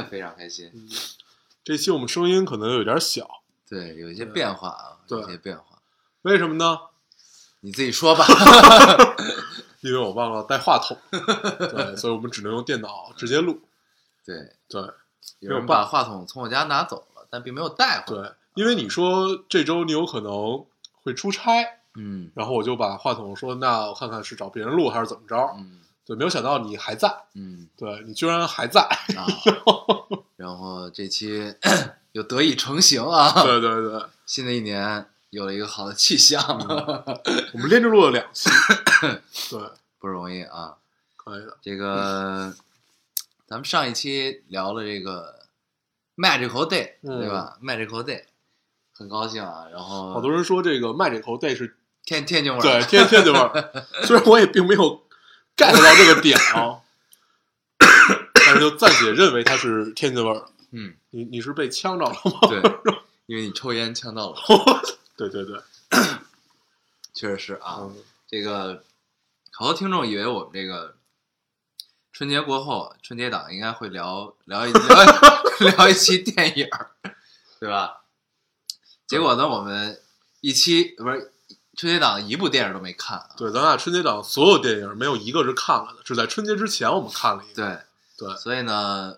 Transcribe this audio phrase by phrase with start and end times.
[0.10, 0.70] 非常开心。
[1.64, 3.28] 这期我们声音可能有点小，
[3.68, 5.78] 对，有一些变化啊，对有一些变化。
[6.22, 6.78] 为什么呢？
[7.60, 8.24] 你自己说吧。
[9.82, 13.60] 因为我忘了带话筒，对，所以我们只能用电脑直接录。
[14.24, 14.36] 对，
[14.68, 14.80] 对
[15.40, 18.28] 有人把话筒从我家拿走了，但并没有带回来。
[18.28, 20.64] 对，因为你说这周你有可能
[21.02, 25.36] 会出差，嗯然后我就把话筒说，那我看看是找别人录还是怎么着。
[25.58, 25.80] 嗯
[26.14, 28.80] 对，没有想到你还在，嗯对你居然还在。
[28.82, 29.26] 啊，
[30.36, 31.54] 然后这期
[32.12, 33.42] 又得以成型啊！
[33.42, 36.42] 对对对，新的一年有了一个好的气象，
[37.54, 38.50] 我们连着录了两期，
[39.50, 39.60] 对，
[39.98, 40.74] 不容易啊。
[41.16, 41.56] 可以的。
[41.62, 42.52] 这个
[43.46, 45.46] 咱们上一期聊了这个
[46.16, 48.24] Magical Day，嗯对吧？Magical Day，
[48.92, 49.66] 很高兴啊。
[49.72, 55.00] 然后好多人说这个 Magical Day 是天天津味儿，对天天津味儿，虽然我也并没有
[55.56, 56.80] get 到这个点啊，
[58.32, 60.48] 但是就暂且认为它是天津味儿。
[60.70, 62.40] 嗯，你你是被呛着了吗？
[62.48, 62.60] 对，
[63.26, 64.36] 因为你抽烟呛到了，
[65.16, 65.60] 对对对，
[67.14, 67.78] 确实是啊。
[67.80, 68.82] 嗯，这个
[69.52, 70.96] 好多听众以为我们这个
[72.12, 74.80] 春节过后，春节档应该会聊聊一聊
[75.76, 76.90] 聊一期电影儿，
[77.60, 78.02] 对吧？
[79.06, 80.00] 结果呢，我们
[80.40, 81.31] 一期不是
[81.76, 83.30] 春节档一部电影都没看啊。
[83.36, 87.64] 对，咱俩春节档所有电影没有一个是看了的，只在春节之前我们看了一个。
[88.16, 89.16] 对，对所以呢，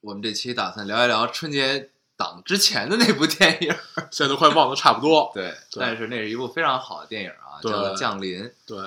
[0.00, 3.74] 我们这期打算聊一聊春节档之前的那部电影。
[4.10, 5.30] 现在都快忘得差不多。
[5.34, 8.44] 对，对但是那是一部非常好的电影啊，叫做《降临》。
[8.66, 8.78] 对，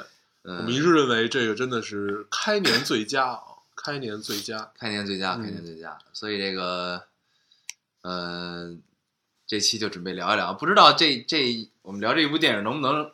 [0.43, 3.41] 嗯，我们一致认为这个真的是开年最佳啊，
[3.75, 4.71] 开年最佳。
[4.77, 5.97] 开年最佳，嗯开年最佳。
[6.13, 7.03] 所以这个，
[8.01, 8.75] 呃，
[9.51, 13.11] 这期就准备聊一聊，不知道这这我们聊这一部电影能不能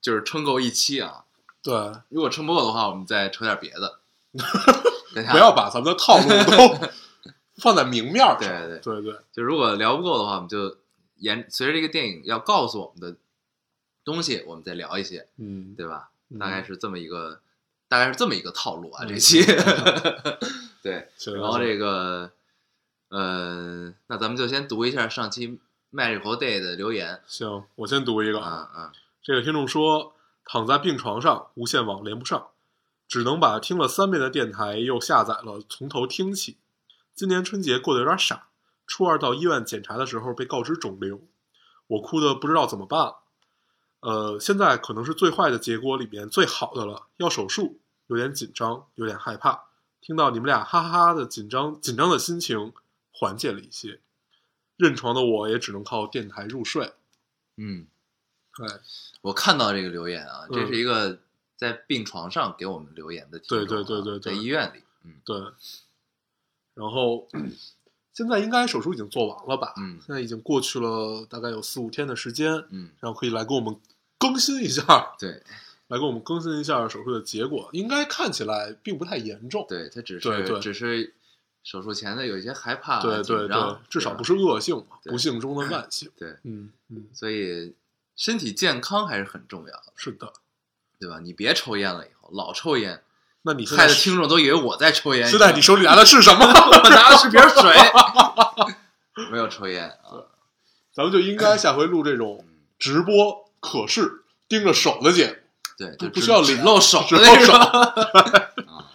[0.00, 1.24] 就是撑够一期啊？
[1.64, 1.74] 对，
[2.10, 3.98] 如果撑不够的话，我们再扯点别的。
[5.32, 6.88] 不要把咱们的套路都
[7.60, 8.48] 放在明面儿上。
[8.68, 10.76] 对对对对就如果聊不够的话，我们就
[11.16, 13.18] 沿随着这个电影要告诉我们的
[14.04, 16.10] 东西，我们再聊一些，嗯，对吧？
[16.30, 17.40] 嗯大概是这么一个，
[17.88, 19.02] 大概是这么一个套路啊。
[19.04, 19.44] 嗯这期，
[20.84, 21.08] 对。
[21.34, 22.30] 然后这个，
[23.08, 25.60] 呃，那咱们就先读一下上期
[25.92, 27.22] Magical Day 的留言。
[27.26, 28.92] 行，我先读一个啊啊，
[29.22, 32.48] 这个听众说，躺在病床上，无线网连不上，
[33.06, 36.56] 只能把听了三遍的电台又下载了，从头听起。
[37.14, 38.48] 今年春节过得有点傻，
[38.86, 41.20] 初二到医院检查的时候被告知肿瘤，
[41.86, 43.18] 我哭的不知道怎么办了。
[44.00, 47.78] 呃，现在可能是最坏的结果里面最好的了，要手术，
[48.08, 49.66] 有点紧张，有点害怕。
[50.00, 52.74] 听到你们俩哈哈哈的紧张紧张的心情
[53.14, 54.00] 缓解了一些，
[54.76, 56.92] 认床的我也只能靠电台入睡。
[57.56, 57.86] 嗯，
[58.56, 58.66] 对，
[59.22, 61.20] 我看到这个留言啊，嗯这是一个
[61.56, 65.36] 在病床上给我们留言的听众啊、对对对对对在医院里，嗯对，
[66.74, 67.28] 然后
[68.12, 69.72] 现在应该手术已经做完了吧？
[69.76, 73.80] 嗯现在已经过去了大概有四五天的时间，嗯，然后可以来给我们
[74.18, 75.42] 更新一下，对
[75.86, 77.70] 来给我们更新一下手术的结果。
[77.72, 81.14] 应该看起来并不太严重，对，它只是对对只是
[81.64, 86.08] 手术前的有一些害怕、对对对，至少不是恶性嘛，不幸中的万幸。
[86.16, 87.74] 对，嗯嗯，所以
[88.14, 90.32] 身体健康还是很重要的，是的。
[91.00, 91.18] 对吧？
[91.20, 93.02] 你别抽烟了，以后老抽烟，
[93.42, 95.26] 那你害在得听众都以为我在抽烟。
[95.26, 96.44] 现在你手里拿的是什么？
[96.46, 97.74] 我拿的是瓶水，
[99.32, 100.22] 没有抽烟啊。
[100.92, 102.46] 咱们就应该下回录这种
[102.78, 105.36] 直播可视盯着手的节目。
[105.76, 107.54] 对，就不需要脸露手只露的那种。
[108.68, 108.90] 啊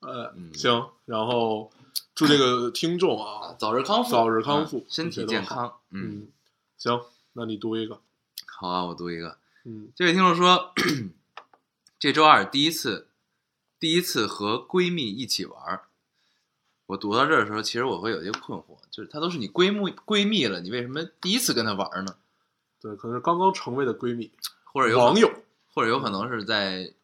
[0.00, 1.72] 呃，嗯行，然后
[2.16, 5.80] 祝这个听众啊，早日康复，早日康复嗯身体健康。
[5.90, 6.28] 嗯，嗯，
[6.78, 7.02] 行，
[7.34, 8.00] 那你读一个，
[8.46, 9.36] 好啊，我读一个。
[9.66, 10.72] 嗯这位听众说，
[11.98, 13.08] 这周二第一次，
[13.78, 15.82] 第一次和闺蜜一起玩儿。
[16.86, 22.16] 我读到这儿的时候，其实我会有些困惑，就是她都是你闺蜜闺蜜了，你为什么第一次跟她玩呢？
[22.80, 24.30] 对，可能是刚刚成为的闺蜜，
[24.64, 25.30] 或者有网友，
[25.74, 26.94] 或者有可能是在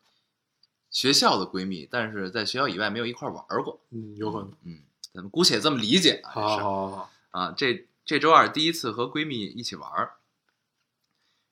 [0.90, 3.78] 学校的闺蜜，但是在学校以外没有一块儿玩儿过。
[3.90, 4.52] 嗯，有可能。
[4.64, 4.78] 嗯，
[5.12, 6.32] 咱们姑且这么理解啊。
[6.34, 10.14] 这好好好好，啊，这这周二第一次和闺蜜一起玩儿，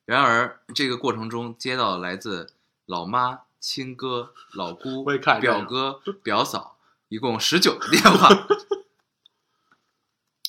[0.05, 2.53] 然而这个过程中接到来自
[2.85, 5.05] 老妈、亲哥、老姑
[5.39, 6.77] 表哥、表嫂，
[7.07, 8.29] 一共十九个电话。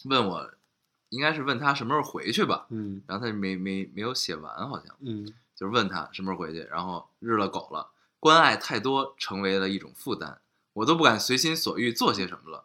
[0.05, 0.51] 问我，
[1.11, 10.41] 应该是问他什么时候回去吧，嗯然后他就没没没有写完，好像嗯就是问他什么时候回去，然后日了狗了，关爱太多成为了一种负担，
[10.73, 12.65] 我都不敢随心所欲做些什么了。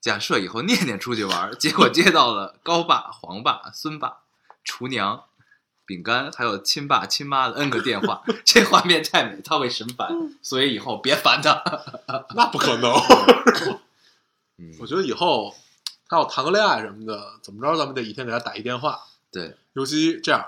[0.00, 4.18] 假设以后念念出去玩儿，结果接到了高爸、黄爸、孙爸、
[4.62, 5.24] 厨娘、
[5.84, 10.08] 饼干，还有亲爸亲妈的 N 个电话， 这画面太美，他会神烦，
[10.42, 11.62] 所以以后别烦他。
[12.36, 12.92] 那不可能。
[14.58, 15.54] 嗯，我觉得以后
[16.08, 19.00] 他要谈个恋爱什么的，怎么着咱们得一天给他打一电话，
[19.30, 20.44] 对，尤其这样，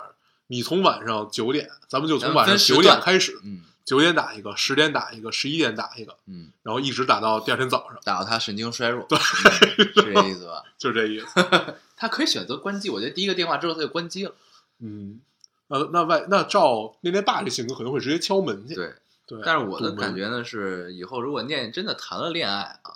[0.47, 10.63] 你从晚上九点，咱们就从晚上九点开始，嗯九点打一个，十点打一个，十一点打一个，嗯，然后一直打到第二天早上，打到他神经衰弱，对，是这意思吧？
[10.77, 11.27] 就这意思。
[11.97, 14.35] 他可以选择关机，我觉得第一个电话之后他就关机了。
[14.81, 15.23] 嗯，
[15.69, 18.75] 那那外那照念念爸这性格，可能会直接敲门去。
[18.75, 18.95] 对，
[19.27, 22.93] 对，但是我的感觉呢是，以后如果念真的谈了恋爱啊，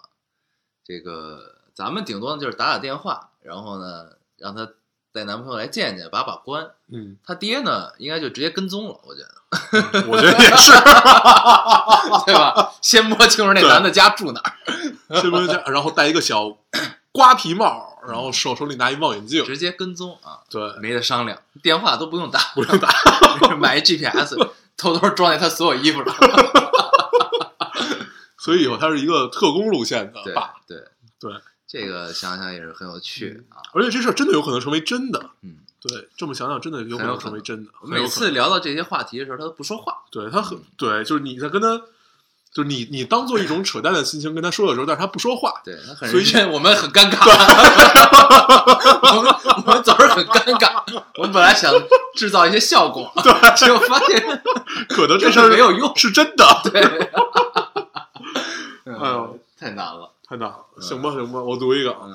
[0.84, 4.70] 这个咱们顶多就是打打电话，然后呢让他
[5.12, 6.70] 带男朋友来见见，把把关。
[6.90, 10.72] 嗯，他爹呢，应该就直接跟踪了，我觉得，我觉得也是。
[12.26, 12.72] 对吧？
[12.80, 14.52] 先摸清楚那男的家住哪儿，
[15.20, 16.56] 先摸家，然后戴一个小
[17.12, 22.88] 瓜皮帽，然后手手里拿一望远镜，直接跟踪啊，对，没得商量，电话都不用打，不用打。
[23.58, 24.34] 买一 GPS，
[24.76, 26.14] 偷偷装在他所有衣服上。
[28.38, 30.76] 所以以后他是一个特工路线的对爸，对
[31.20, 31.32] 对，
[31.72, 33.64] 这个想想也是很有趣啊。
[33.72, 35.30] 而且这事儿真的有可能成为真的。
[35.40, 37.70] 嗯，对，这么想想，真的有可能成为真的。
[37.84, 40.00] 每次聊到这些话题的时候，他都不说话。
[40.10, 41.78] 对他很对，就是你在跟他，
[42.52, 47.24] 就是你你当做一种扯淡的心情跟他说的时候，但是他不说话，对他很所以我们很尴尬，
[49.16, 49.34] 我们
[49.66, 50.82] 我们总是很尴尬。
[51.16, 51.72] 我们本来想
[52.14, 54.42] 制造一些效果， 对，结果发现
[54.90, 56.44] 可能这事儿没有用是真的。
[56.64, 56.82] 对，
[58.84, 60.10] 哎呦，太难了。
[60.32, 61.92] 太难了，行吧行吧，我读一个。
[61.92, 62.08] 啊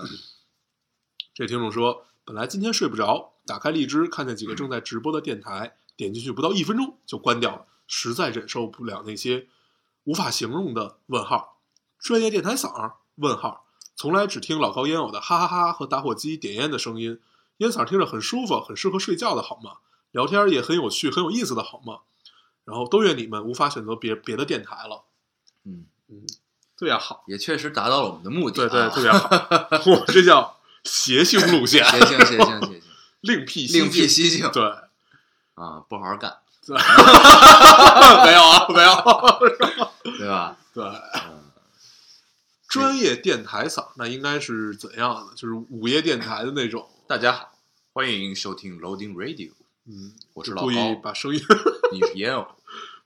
[1.36, 9.48] 这听众说，本来今天睡不着，打开荔枝看见几个正在直播的电台，点进去不到一分钟就关掉了，实在忍受不了那些
[10.06, 11.60] 无法形容的问号，
[12.00, 17.22] 专业电台嗓儿问号，从来只听老高烟偶的哈哈哈和打火机点烟的声音，
[17.58, 19.74] 烟嗓听着很舒服，很适合睡觉的好吗？
[20.10, 22.00] 聊天也很有趣，很有意思的好吗？
[22.66, 25.04] 然后都怨你们无法选择别别的电台了，
[25.66, 26.26] 嗯，嗯，
[26.78, 28.90] 特别好，也确实达到了我们的目的、对啊。
[28.90, 32.82] 对，特别好， 我这叫邪性路线，邪性邪性邪性，
[33.22, 34.64] 另辟 另辟蹊蹊径对，
[35.56, 36.38] 啊，不好好干，
[36.70, 40.56] 没有啊，没有，对吧？
[40.72, 41.52] 对，嗯，
[42.70, 45.34] 专业电台嗓那应该是怎样的？
[45.36, 47.54] 就是午夜电台的那种，大家好，
[47.94, 49.54] 欢迎收听 Loading Radio，
[49.88, 51.42] 嗯，我是老就故意把声音
[51.92, 52.46] 你是烟偶。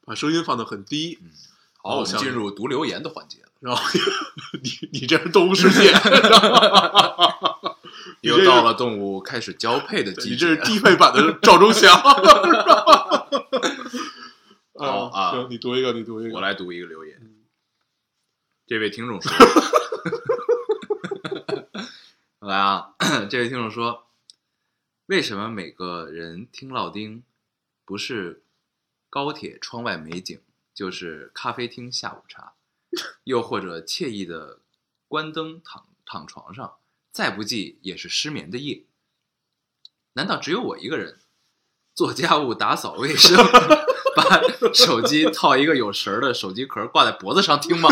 [0.03, 1.29] 把声音放得很低，嗯，
[1.77, 3.50] 好，我们进入读留言的环节了。
[3.61, 3.81] 然后
[4.61, 5.93] 你你这是动物世界，
[8.21, 11.95] 又到了动物开始交配的季节你这是，低配版的赵忠祥。
[14.73, 17.43] 好啊行，你读一个，你读一个，我来读一个留言嗯。
[18.65, 19.31] 这位听众说：
[22.41, 22.95] “来啊，
[23.29, 24.07] 这位听众说，
[25.05, 27.21] 为什么每个人听老丁
[27.85, 28.41] 不是
[29.07, 30.39] 高铁窗外美景，
[30.73, 32.53] 就是咖啡厅下午茶，
[33.23, 34.59] 又或者惬意的
[35.07, 36.77] 关灯躺躺床上，
[37.11, 38.85] 再不济也是失眠的夜？
[40.13, 41.19] 难道只有我一个人
[41.95, 43.37] 做家务、打扫卫生，
[44.15, 44.41] 把
[44.73, 47.89] 手机套一个有绳儿的手机壳挂在脖子上听吗？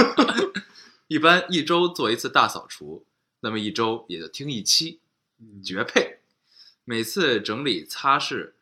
[1.07, 3.05] 一般一周做一次大扫除，
[3.39, 4.99] 那么一周也就听一期，
[5.39, 6.19] 嗯绝配。
[6.83, 8.53] 每次整理擦拭，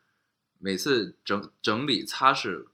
[0.59, 2.67] 每次整整理擦拭，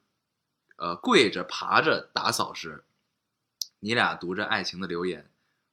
[0.78, 2.84] 呃，跪着爬着打扫时，
[3.84, 5.30] 你俩读着爱情的留言，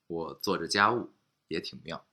[0.09, 1.13] 我做着家务，
[1.47, 2.05] 也挺妙。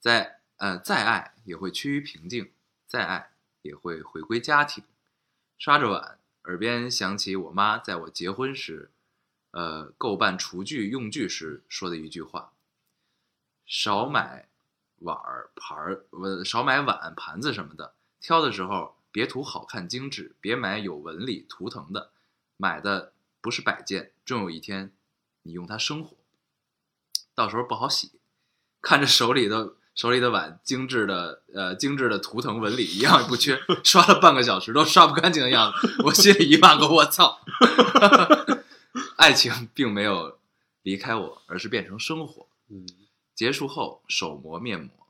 [0.00, 2.50] 再呃再爱也会趋于平静，
[2.84, 3.30] 再爱
[3.62, 4.82] 也会回归家庭。
[5.58, 8.90] 刷着碗，耳边响起我妈在我结婚时，
[9.52, 12.52] 呃，购办厨具用具时说的一句话：
[13.64, 14.48] 少买
[14.98, 22.10] 碗儿盘儿，呃，少买碗盘子什么的，挑的时候别图好看精致，别买有纹理图腾的，
[22.56, 23.12] 买的
[23.44, 24.90] 不是摆件，终有一天
[25.42, 26.16] 你用它生活，
[27.34, 28.12] 到时候不好洗。
[28.80, 37.38] 看着手里的手里的碗精致的呃精致的图腾纹理一样也不缺，刷了半个小时都刷不干净的样子，我心里一万个我操！
[39.18, 40.38] 爱情并没有
[40.80, 42.48] 离开我，而是变成生活。
[42.68, 42.86] 嗯
[43.34, 45.06] 结束后手磨面膜，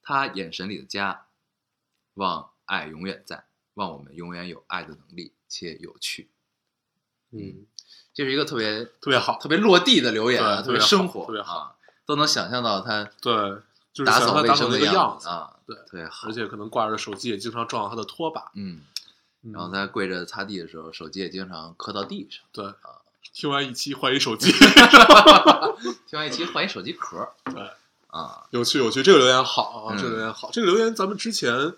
[0.00, 1.26] 他眼神里的家，
[2.14, 6.28] 望爱永远在，望我们永远有爱的能力且有趣。
[7.32, 7.66] 嗯，
[8.14, 11.72] 这是一个特别特别好，特别落地的留言啊，对特别生活，特别好啊。
[12.04, 13.32] 都能想象到他对，
[13.92, 18.80] 就是打扫卫生的样子啊，对，对，好而，且可能挂着手机也经常撞到他的拖把，嗯，
[19.42, 22.42] 嗯然后他跪着擦地的时候，手机也经常磕到地上。
[22.52, 23.00] 对啊，
[23.32, 24.50] 听完一期换一手机
[26.08, 27.62] 听完一期换一手机壳，对，
[28.08, 31.72] 啊，有趣有趣，这个留言好这个留言好，这个留言咱们之前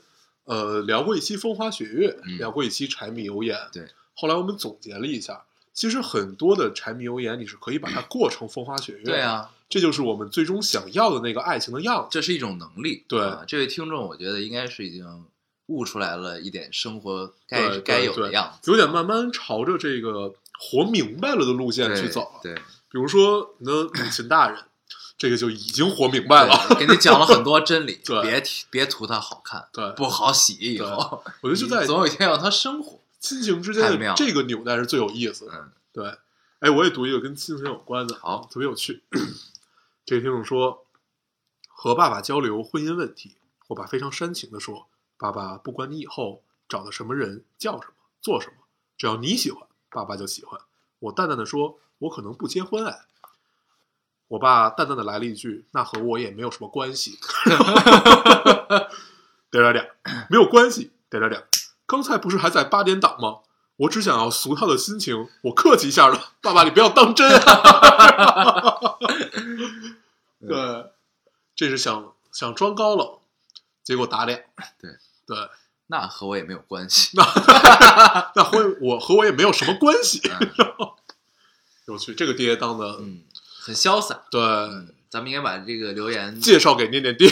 [0.45, 5.43] 呃聊过一期风花雪月，嗯聊过一期柴米油盐，对，后来我们总结了一下。
[5.73, 9.03] 其实很多的柴米油盐，你是可以把它过成风花雪月。
[9.03, 12.09] 对，啊，这就是我们最终想要的那个爱情的样子。
[12.13, 13.05] 这是一种能力。
[13.09, 15.25] 对啊这位听众，我觉得应该是已经
[15.67, 22.41] 悟出来了一点生活该该有的样子，有点慢慢朝着这个活明白了的路线去走了。
[22.41, 24.57] 对，比如说你的母亲大人，
[25.19, 26.77] 这个就已经活明白了。
[26.79, 33.01] 给你讲了很多真理， 对别提别图它好看，对不好洗以后，我觉得就在总有一天要它生活。
[33.25, 35.53] 亲情之间的这个纽带是最有意思的。
[35.55, 36.19] 嗯，对，
[36.59, 39.03] 哎，我也读一个跟亲情有关的，好特别有趣。
[40.05, 40.85] 这个听众说，
[41.67, 43.39] 和爸爸交流婚姻问题，
[43.69, 48.57] 我爸非常煽情的说：“爸爸，不管你以后找的什么人，叫什么，做什么，
[48.99, 50.61] 只要你喜欢，爸爸就喜欢。”
[51.01, 53.07] 我淡淡的说：“我可能不结婚哎。”
[54.29, 57.19] 我爸淡淡的来了一句：“那和我也没有什么关系。
[59.51, 59.91] ”点点点，
[60.29, 60.93] 没有关系。
[61.09, 61.43] 点点点，
[61.87, 63.39] 刚才不是还在八点档吗？
[63.77, 66.35] 我只想要俗套的心情，我客气一下了。
[66.41, 68.99] 爸爸，你不要当真、啊。
[70.47, 70.93] 对，
[71.57, 73.19] 这是想想装高冷，
[73.83, 74.45] 结果打脸。
[74.81, 74.93] 对
[75.27, 75.37] 对，
[75.89, 77.11] 那和我也没有关系。
[77.15, 77.25] 那
[78.37, 80.23] 那和我和我也没有什么关系。
[81.89, 83.25] 我去，这个爹当的、嗯，
[83.61, 84.23] 很潇洒。
[84.31, 87.29] 对，嗯，咱们应该把这个留言介绍给念念爹。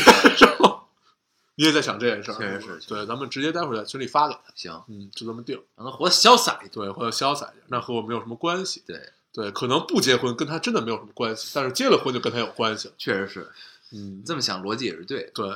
[1.54, 2.34] 你也在想这件事儿？
[2.34, 4.40] 确实是对，咱们直接待会儿在群里发给他。
[4.54, 5.62] 行，嗯，就这么定。
[5.76, 6.70] 让他活得潇洒一点。
[6.72, 8.82] 对，活得潇洒一点，那和我没有什么关系。
[8.86, 8.98] 对，
[9.32, 12.94] 对，可能不结婚跟他真的没有什么关系，但是结了婚就跟他有关系了。
[12.96, 13.50] 确实是
[13.92, 15.30] 嗯，这么想，逻辑也是对。
[15.34, 15.50] 对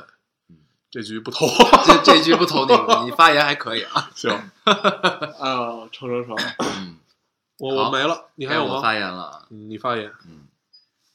[0.49, 0.57] 嗯，
[0.91, 1.47] 这局不投。
[1.85, 2.73] 这这局不投你，
[3.09, 4.09] 你发言还可以啊。
[4.15, 4.31] 行，
[4.63, 6.97] 啊，成成成，嗯，
[7.57, 8.79] 我我没了，你还有吗？
[8.81, 10.13] 发言了你发言。
[10.27, 10.47] 嗯，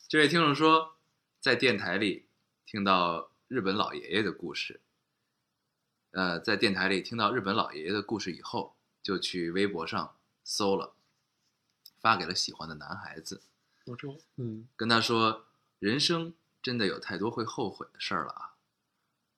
[0.09, 0.97] 这位听众说，
[1.41, 2.25] 在电台里
[2.67, 4.81] 听到日本老爷爷的故事，
[6.13, 10.95] 呃，在电台里听到日本老爷爷的故事以后，就去微博上搜了，
[12.01, 13.43] 发给了喜欢的男孩子，
[13.85, 15.45] 我这，嗯跟他说，
[15.79, 16.33] 人生
[16.63, 18.55] 真的有太多会后悔的事儿了啊！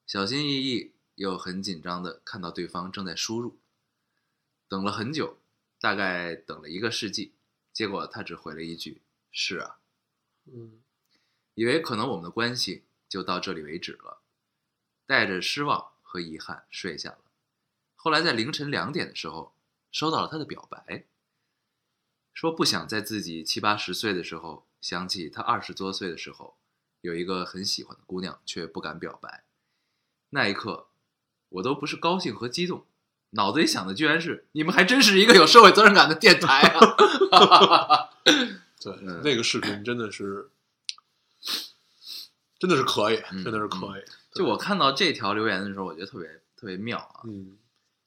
[0.07, 3.57] 小心翼翼又很紧张的看到对方正在输入，
[4.69, 5.39] 等了很久，
[5.81, 7.33] 大概等了一个世纪，
[7.73, 9.79] 结果他只回了一句：“是啊。”
[10.47, 10.81] 嗯
[11.55, 14.21] 以为可能我们的关系就到这里为止了，
[15.05, 17.19] 带着失望和遗憾睡下了。
[17.95, 19.55] 后来在凌晨两点的时候，
[19.91, 21.05] 收到了他的表白，
[22.33, 26.57] 说不想在自己七八十岁的时候想起他二十多岁的时候
[27.01, 29.43] 有一个很喜欢的姑娘，却不敢表白。
[30.29, 30.87] 那一刻，
[31.49, 32.85] 我都不是高兴和激动，
[33.31, 36.61] 脑子里想的居然是你们还真是一个有社会责任感的电台
[37.31, 38.09] 啊！
[38.81, 40.49] 对，嗯那个视频真的是，
[42.59, 44.03] 真的是可以，嗯真的是可以。
[44.33, 47.21] 就我看到这条留言的时候，我觉得特别特别妙啊！
[47.25, 47.57] 嗯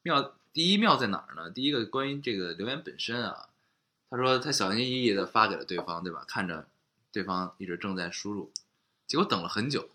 [0.02, 1.50] 妙，第一妙在哪儿呢？
[1.50, 3.48] 第一个关于这个留言本身啊，
[4.10, 6.24] 他说他小心翼翼的发给了对方，对吧？
[6.26, 6.66] 看着
[7.12, 8.50] 对方一直正在输入，
[9.06, 9.88] 结果等了很久，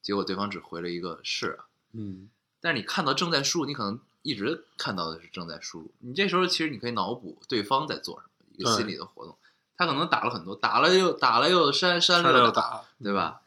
[0.00, 1.64] 结果对方只回了一个是啊。
[1.92, 9.36] 嗯但是你看到正在输入，你可能一直看到的是正在输入，你这时候其实你可以脑补对方在做什么，一个心理的活动。
[9.76, 13.41] 他可能打了很多，打了又打了又删，删了又打，对吧？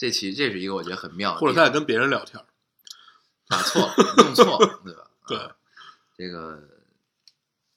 [0.00, 2.42] 这其实这是一个我觉得很妙的，或者他在跟别人聊天。
[3.46, 5.10] 打错了，弄错了，对吧？
[5.28, 5.56] 对啊
[6.16, 6.66] 这个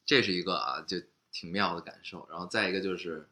[0.06, 1.01] 这是一个啊，就
[1.34, 2.25] 挺妙的感受。
[2.32, 3.27] 然后再一个就是，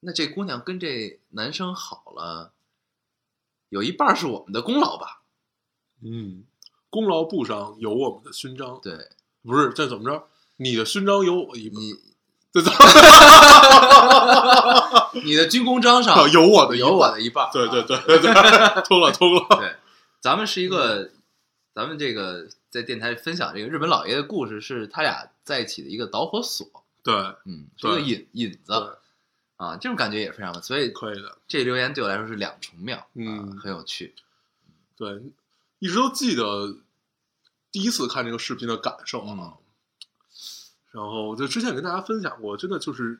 [0.00, 2.54] 那这姑娘跟这男生好了，
[3.68, 5.20] 有一半是我们的功劳吧？
[6.00, 6.46] 嗯，
[6.88, 9.10] 功劳簿上有我们的勋章，对
[9.42, 10.30] 不是这怎么着？
[10.56, 11.92] 你的勋章有我一你，
[12.52, 12.78] 这怎么
[15.24, 17.50] 你的军功章上有我的有我的一半儿。
[17.52, 19.46] 对对啊对对对， 通了通了。
[19.50, 19.76] 对，
[20.20, 21.10] 咱们是一个，
[21.72, 26.66] 咱们这个在电台分享这个日本老爷的故事，是他俩在一起的一个导火索。
[27.04, 27.14] 对，
[27.44, 28.98] 嗯，是一个引引子
[29.56, 31.38] 啊，这种感觉也非常的，所以可以的。
[31.46, 34.14] 这留言对我来说是两重妙，嗯啊很有趣。
[34.96, 35.22] 对，
[35.78, 36.76] 一直都记得
[37.70, 39.36] 第一次看这个视频的感受啊。
[39.38, 39.52] 嗯
[40.92, 43.18] 然后就之前跟大家分享过，真的就是，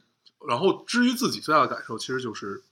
[0.48, 2.62] 然后至于自己最大的感受，其实就是，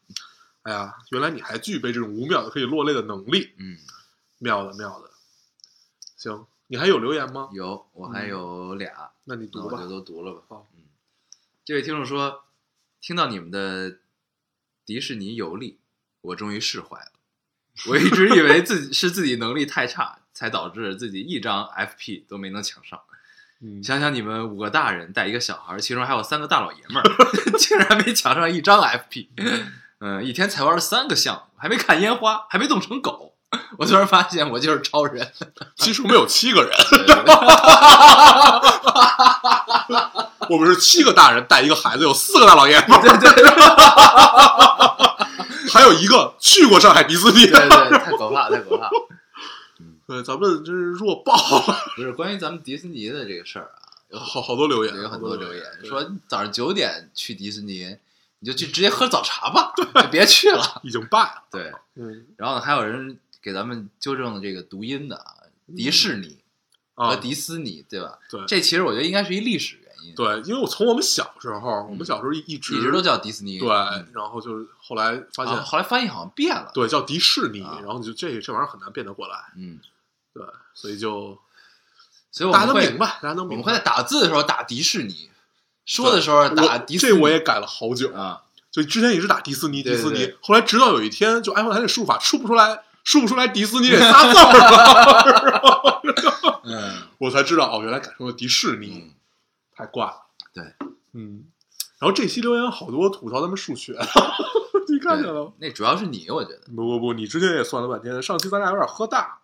[0.63, 3.79] 哎呀，原来你还具备这种五秒的可以落泪的能力，嗯，
[4.39, 5.11] 妙的妙的。
[6.17, 7.49] 行，你还有留言吗？
[7.53, 9.89] 有，我还有俩，那你读吧我就。
[9.89, 10.43] 都读了吧。
[10.49, 10.83] 好嗯，
[11.65, 12.45] 这位听众说，
[13.01, 13.99] 听到你们的
[14.85, 15.79] 迪士尼游历，
[16.23, 17.13] 我终于释怀了。
[17.89, 23.01] 我一直以为自己 是自己能力太差，才导致自己一张 FP 都没能抢上。
[23.61, 27.05] 嗯，想想你们五个大人带一个小孩儿，其中还有三个大老爷们儿，
[27.59, 29.29] 竟然没抢上一张 FP。
[30.01, 33.35] 嗯，一天才玩了三个项目，还没看烟花，还没冻成狗。
[33.79, 35.33] 我突然发现我就是超人。
[35.75, 36.71] 其实我们有七个人，
[40.51, 43.51] 我们是七个大人带一个孩子，有四个大老爷们儿，对对对
[45.73, 47.47] 还有一个去过上海迪士尼。
[47.47, 48.89] 对对，太可怕，太可怕。
[50.09, 57.97] 对，咱们真是弱爆了， 不是关于咱们迪士尼的这个事儿啊，有好好多留言，有很多留言说早上九点去迪士尼，
[58.39, 60.65] 你就去直接喝早茶吧， 就别去了。
[60.83, 61.43] 已经败了。
[61.51, 65.35] 对，嗯然后，还有人给咱们纠正这个读音的啊，
[65.77, 66.39] 迪士尼
[66.95, 68.19] 和啊，迪斯尼，对吧？
[68.31, 73.59] 对这其实我觉得应该是一历史原因，对，因为我从我们小时候，我们小时候一一直一直都叫迪士尼。
[73.59, 79.79] 对，嗯然后就是后来发现啊，后来翻译好像变了。，对叫迪士尼，啊然后你就这这玩意儿很难变得过来，嗯，
[80.33, 80.45] 对，
[80.75, 81.39] 所以就
[82.31, 83.57] 所以大家能明白，大家能我明白。
[83.57, 85.31] 们会在打字的时候打迪士尼，
[85.85, 87.13] 说的时候打我迪士尼。
[87.13, 96.01] 这我也改了好久，啊，就之前一直打迪士尼，对对迪士尼对，后来直到有一天，就 iPhone 它这输入法输不出来，输不出来迪士尼这仨字儿了，
[96.65, 99.15] 嗯 我才知道哦，原来改成了迪士尼，嗯，
[99.75, 100.27] 太怪了。
[100.55, 100.63] 对，
[101.15, 101.45] 嗯，
[101.99, 103.99] 然后这期留言好多吐槽咱们数学，
[104.89, 105.53] 你看见了吗？
[105.59, 106.61] 那主要是你，我觉得。
[106.77, 109.35] 不不不，你之前也算了半天，上期咱俩有点喝大了。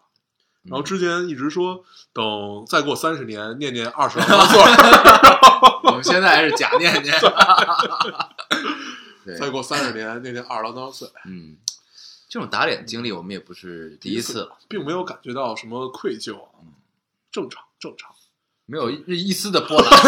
[0.64, 4.58] 然后之前一直说等再过三十年念念二十郎当岁，
[5.84, 7.14] 我们现在还是假念念。
[9.24, 11.56] 对再过三十年念念二十郎当岁，嗯，
[12.28, 16.72] 这种打脸经历我们也不是第一次了，并没有感觉到什么愧疚，嗯
[17.30, 18.10] 正常正常。
[18.66, 19.90] 没有一一丝的波澜，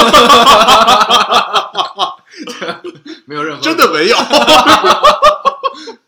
[3.26, 4.16] 没有任何，真的没有，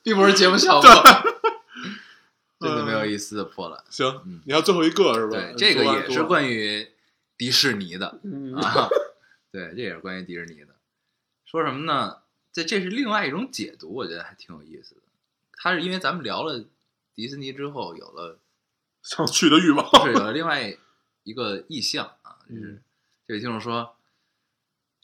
[0.02, 0.88] 并不是节目效果，
[2.60, 3.84] 真的没有一丝的破烂。
[3.88, 5.32] 行嗯，你要最后一个是吧？
[5.32, 6.88] 对，这个也是关于
[7.36, 8.88] 迪士尼的嗯 啊，
[9.50, 10.76] 对，这也是关于迪士尼的。
[11.44, 12.22] 说什么呢？
[12.52, 15.02] 这这是另外一种解读，我觉得还挺有意思的。
[15.52, 16.64] 它是因为咱们聊了
[17.14, 18.40] 迪士尼之后，有了
[19.02, 19.86] 想去的欲望。
[20.04, 20.76] 是有了另外
[21.22, 22.82] 一个意向啊，就是嗯
[23.26, 23.96] 这位听众说，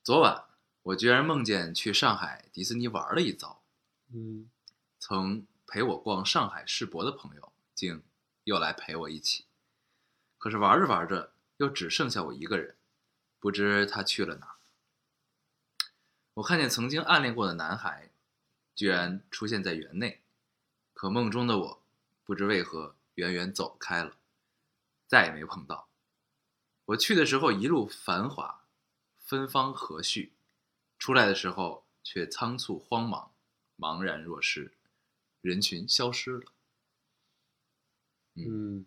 [0.03, 0.45] 昨晚
[0.83, 3.62] 我居然梦见去上海迪士尼玩了一遭，
[4.12, 4.49] 嗯，
[4.99, 8.04] 曾陪我逛上海世博的朋友竟
[8.44, 9.46] 又来陪我一起，
[10.38, 12.76] 可是玩着玩着又只剩下我一个人，
[13.40, 14.54] 不知他去了哪。
[16.34, 18.12] 我看见曾经暗恋过的男孩，
[18.76, 20.22] 居然出现在园内，
[20.92, 21.82] 可梦中的我
[22.22, 24.14] 不知为何远远走开了，
[25.08, 25.88] 再也没碰到。
[26.84, 28.62] 我去的时候一路繁华，
[29.18, 30.30] 芬芳和煦，
[31.00, 33.32] 出来的时候却仓促慌忙，
[33.76, 34.73] 茫然若失，
[35.44, 36.52] 人群消失了。
[38.35, 38.87] 嗯，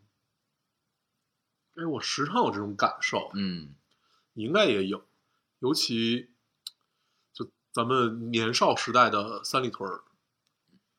[1.75, 3.75] 哎，我时常有这种感受，嗯。
[4.33, 5.03] 你应该也有，
[5.59, 6.31] 尤其
[7.31, 10.03] 就咱们年少时代的三里屯儿，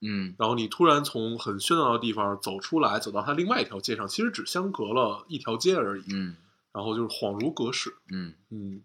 [0.00, 0.34] 嗯。
[0.38, 6.36] 然后你突然从很喧闹的地方走出来，走到它另外一条街上，其实只相隔了一条街而已，嗯。
[6.72, 8.84] 然后就是恍如隔世，嗯，嗯，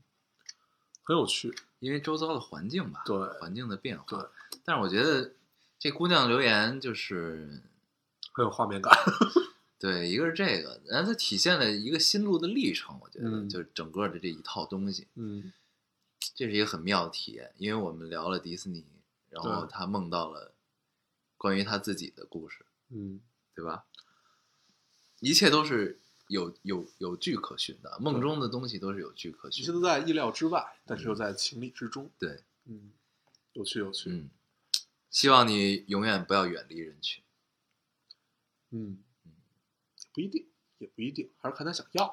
[1.04, 4.06] 很有趣，因为周遭的环境吧，对环境的变化。
[4.08, 4.30] 对，
[4.64, 5.36] 但是我觉得
[5.84, 7.62] 这姑娘留言就是
[8.32, 8.98] 很有画面感，
[9.78, 12.98] 对，一个是这个，然后它体现了一个心路的历程。
[13.02, 15.52] 我觉得，嗯就是整个的这一套东西，嗯
[16.36, 17.52] 这是一个很妙的体验。
[17.58, 18.86] 因为我们聊了迪士尼，
[19.30, 20.54] 然后他梦到了
[21.36, 23.20] 关于他自己的故事，嗯，
[23.54, 23.84] 对吧？
[25.20, 29.90] 一切都是有有有据可循的，梦中的东西都是有据可一切都循的。
[29.90, 32.94] 在意料之外，但是又在情理之中，对，嗯，
[33.52, 34.30] 有趣有趣，嗯，
[35.14, 37.24] 希望你永远不要远离人群。
[38.72, 38.98] 嗯，
[40.12, 40.48] 不一定，
[40.80, 42.04] 也不一定，还是看他想要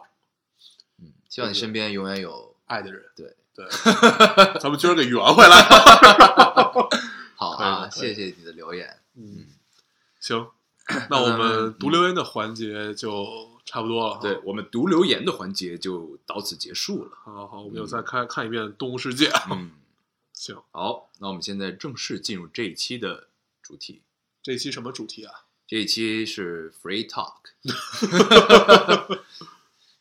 [0.58, 3.34] 什么，嗯，希望你身边永远有爱的人，对。
[3.52, 3.66] 对，
[4.62, 5.56] 咱们今儿给圆回来，
[7.34, 9.00] 好啊，可以可以谢谢你的留言。
[9.16, 9.48] 嗯，
[10.20, 10.48] 行，
[11.10, 14.20] 那我们们读留言的环节就差不多了。
[14.22, 17.10] 对，我们读留言的环节就到此结束了。
[17.24, 19.28] 好好好，我们又再看看一遍《动物世界》。
[19.54, 19.72] 嗯，
[20.40, 23.28] 行，好，那我们现在正式进入这一期的
[23.60, 24.00] 主题。
[24.42, 25.44] 这一期什么主题啊？
[25.66, 27.34] 这一期是 Free Talk。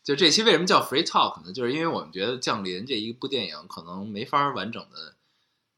[0.02, 1.52] 就这期为什么叫 Free Talk 呢？
[1.52, 5.16] 就是因为我们觉得《降临》这一部电影可能没法完整的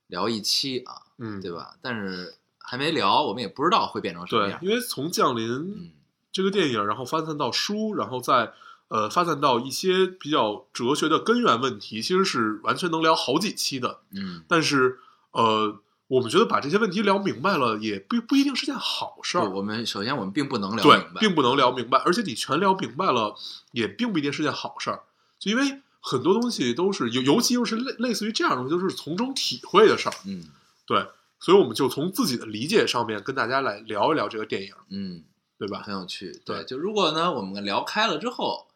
[0.06, 1.76] 聊一期啊，嗯，对吧？
[1.82, 4.60] 但是还没聊，我们也不知道会变成什么样，。
[4.60, 5.90] 对因为从《降临》嗯
[6.30, 8.52] 这个电影，然后发散到书，然后再
[8.92, 14.00] 呃发散到一些比较哲学的根源问题，其实是完全能聊好几期的。
[14.14, 14.98] 嗯但是
[15.30, 19.48] 呃，我们觉得把这些问题聊明白了，也不不一定是件好事，儿。
[19.48, 23.34] 我们首先我们并不能聊对明，白，并不能聊明白，而且你全聊明白了，
[23.70, 25.04] 也并不一定是件好事儿。
[25.38, 30.14] 就因为很多东西都是尤尤其又是类类似于这样的东西，都是从中体会的事儿。
[30.26, 30.44] 嗯
[30.86, 31.06] 对，
[31.40, 35.24] 所以我们就从自己的理解上面跟大家来聊一聊这个电影，嗯，
[35.58, 35.80] 对吧？
[35.82, 36.42] 很有趣。
[36.44, 38.66] 对就如果呢我们聊开了之后，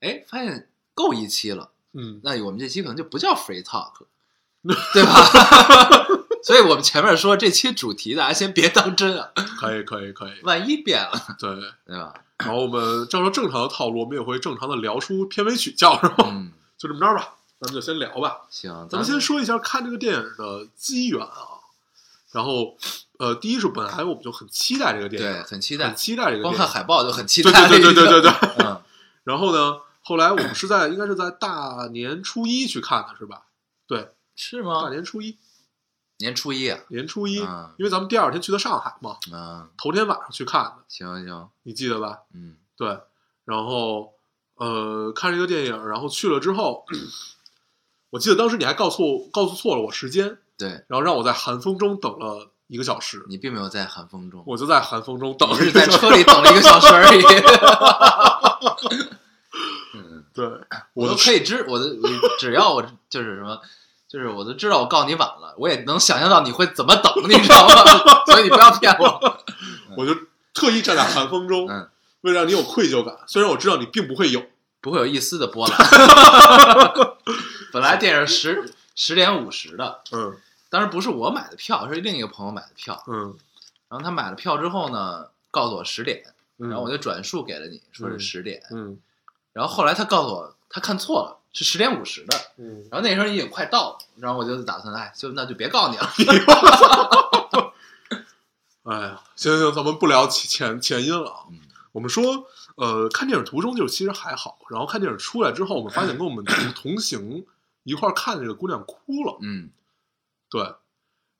[0.00, 3.92] 哎，发现够一期了，嗯，那我们这期可能就不叫 free talk，
[4.92, 5.12] 对吧？
[6.42, 10.32] 所以我们前面说这期主题大家先别当真啊，可以，可以，可以。
[10.42, 11.50] 万一变了，对，
[11.84, 12.14] 对吧？
[12.38, 16.14] 然后我们照着正常的套路，我们也会正常的聊出片尾曲叫，什么？
[16.30, 18.42] 嗯，就这么着吧，咱们就先聊吧。
[18.48, 21.58] 行，咱们先说一下看这个电影的机缘啊。
[22.30, 22.76] 然后，
[23.18, 26.66] 呃，第一是本来我们就很期待这个电影，对，很期待很，期待这个光电影。
[26.66, 27.68] 看海报就很期对待了。
[27.68, 28.32] 对对对对对对。
[28.64, 28.80] 嗯，
[29.24, 33.42] 然后呢，后来我们是在应该是在大年初一去看的，是吧？
[33.86, 34.80] 对，是吗？
[34.84, 35.36] 大年初一，
[36.16, 42.20] 年初一啊，年初一，嗯因为咱们第二天去的上海嘛，嗯，头天晚上去看的，行行，你记得吧？
[42.32, 42.98] 嗯对，
[43.44, 44.14] 然后
[44.54, 46.86] 呃，看这个电影，然后去了之后，
[48.08, 55.90] 我记得当时你还告诉我告诉错了我时间，对然后让我在寒风中等了一个小时，你并没有在寒风中，我就在寒风中等你是了一个小时。
[55.90, 57.22] 在车里等了一个小时而已。
[60.98, 62.08] 我我都可以知我的，我
[62.40, 63.60] 只要我就是什么，
[64.08, 67.74] 就是我都知道我告你晚了，我也能想象到你会怎么等，你知道吗？
[68.26, 69.38] 所以你不要骗我。
[69.96, 70.14] 我就
[70.52, 71.88] 特意站在寒风中，嗯，
[72.22, 73.16] 为了让你有愧疚感。
[73.28, 74.42] 虽然我知道你并不会有，
[74.80, 75.76] 不会有一丝的波澜。
[77.72, 80.36] 本来电影十十点五十的，嗯
[80.70, 83.02] 当时不是我买的票，是另一个朋友买的票。
[83.06, 83.36] 嗯，
[83.88, 86.24] 然后他买了票之后呢，告诉我十点，
[86.58, 88.62] 嗯然后我就转述给了你，说是嗯十点。
[88.72, 88.98] 嗯
[89.54, 92.36] 然后后来他告诉我他看错了，是十点五十的。
[92.58, 96.08] 嗯，然后那时候已经快到了，然后我就打算，哎，就那就别告你了。
[98.84, 101.44] 哎呀，行行，咱们不聊起前前因了啊。
[101.50, 101.60] 嗯
[101.92, 107.44] 我们说，呃，看电影途中就其实还好，然后看电影出来之后，我们发现跟我们同同行
[107.82, 109.70] 一块看的这个姑娘哭了，嗯，
[110.50, 110.74] 对，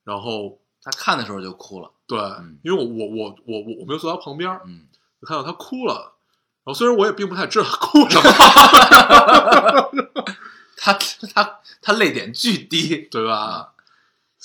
[0.03, 1.91] 然后他看的时候就哭了。
[2.07, 4.87] 对，嗯因为我我我我我我没有坐她旁边儿，嗯，
[5.21, 6.15] 就看到她哭了，
[6.73, 8.31] 虽然我也并不太知道哭什么，
[10.77, 10.93] 他
[11.33, 13.07] 他他泪点巨低。
[13.11, 13.67] 对吧啊？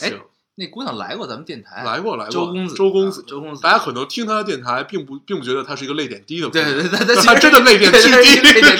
[0.00, 0.20] 哎行，
[0.56, 8.78] 那姑娘来过咱们电台，来过来过，周公子，周公子啊，周公子，大家可能听他的电台，并不并不觉得他是一个泪点低的姑对娘，对对， 他他真的泪点巨低，泪点巨低的人，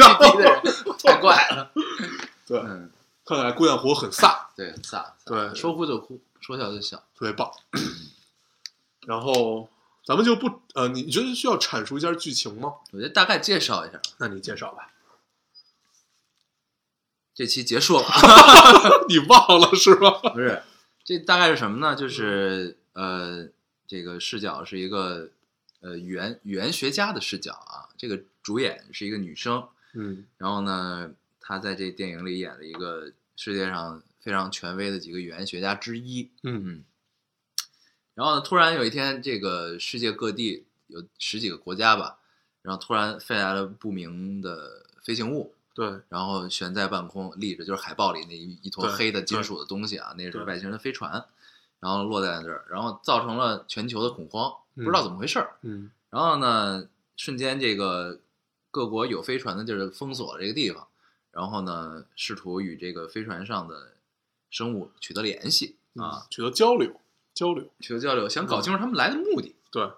[1.03, 1.71] 太怪了。
[2.47, 2.91] 对，嗯，
[3.25, 6.97] 看来姑娘活很飒，对，很飒，对说哭就哭，说笑就笑。
[7.19, 7.51] 特别棒。
[9.07, 9.69] 然后
[10.05, 12.75] 咱们就不呃，你觉得需要阐述一下剧情吗？
[12.93, 14.91] 我觉得大概介绍一下，那你介绍吧。
[17.35, 18.05] 这期结束了。
[19.09, 20.11] 你忘了是吧？
[20.33, 20.63] 不是，
[21.03, 21.97] 这大概是什么呢？
[21.97, 23.49] 就是呃，
[23.87, 25.31] 这个视角是一个
[25.81, 27.89] 呃语言语言学家的视角啊。
[27.97, 36.31] 这个主演是一个女生，嗯然后呢，她在这电影里演了一个世界上非常权威的几个语言学家之一。
[36.43, 36.85] 嗯嗯，
[38.15, 42.19] 然后呢，突然有一天，这个世界各地有十几个国家吧，
[42.63, 51.25] 然后突然飞来了不明的飞行物，对，然后悬在半空立着，就是海报里那一一坨黑的金属的东西啊，那是外星人的飞船，
[51.81, 55.57] 然后落在这儿，然后造成了全球的恐慌，不嗯知道怎么回事儿。
[55.63, 58.21] 嗯然后呢，瞬间这个
[58.71, 60.87] 各国有飞船的地儿封锁了这个地方，
[61.33, 63.95] 然后呢，试图与这个飞船上的
[64.49, 67.01] 生物取得联系啊，，取得交流
[67.35, 69.91] 交流，取得交流，想搞清楚他们来的目的，对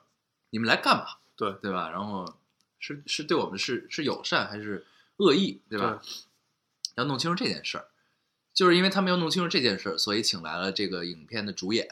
[0.50, 1.06] 你们来干嘛？
[1.36, 1.90] 对对吧？
[1.90, 2.34] 然后
[2.78, 4.86] 是是对我们是是友善还是
[5.18, 6.00] 恶意，对吧？
[6.96, 7.88] 要弄清楚这件事儿，
[8.54, 11.86] 就是因为他们要弄清楚这件事儿，所以请来了这个影片的主演，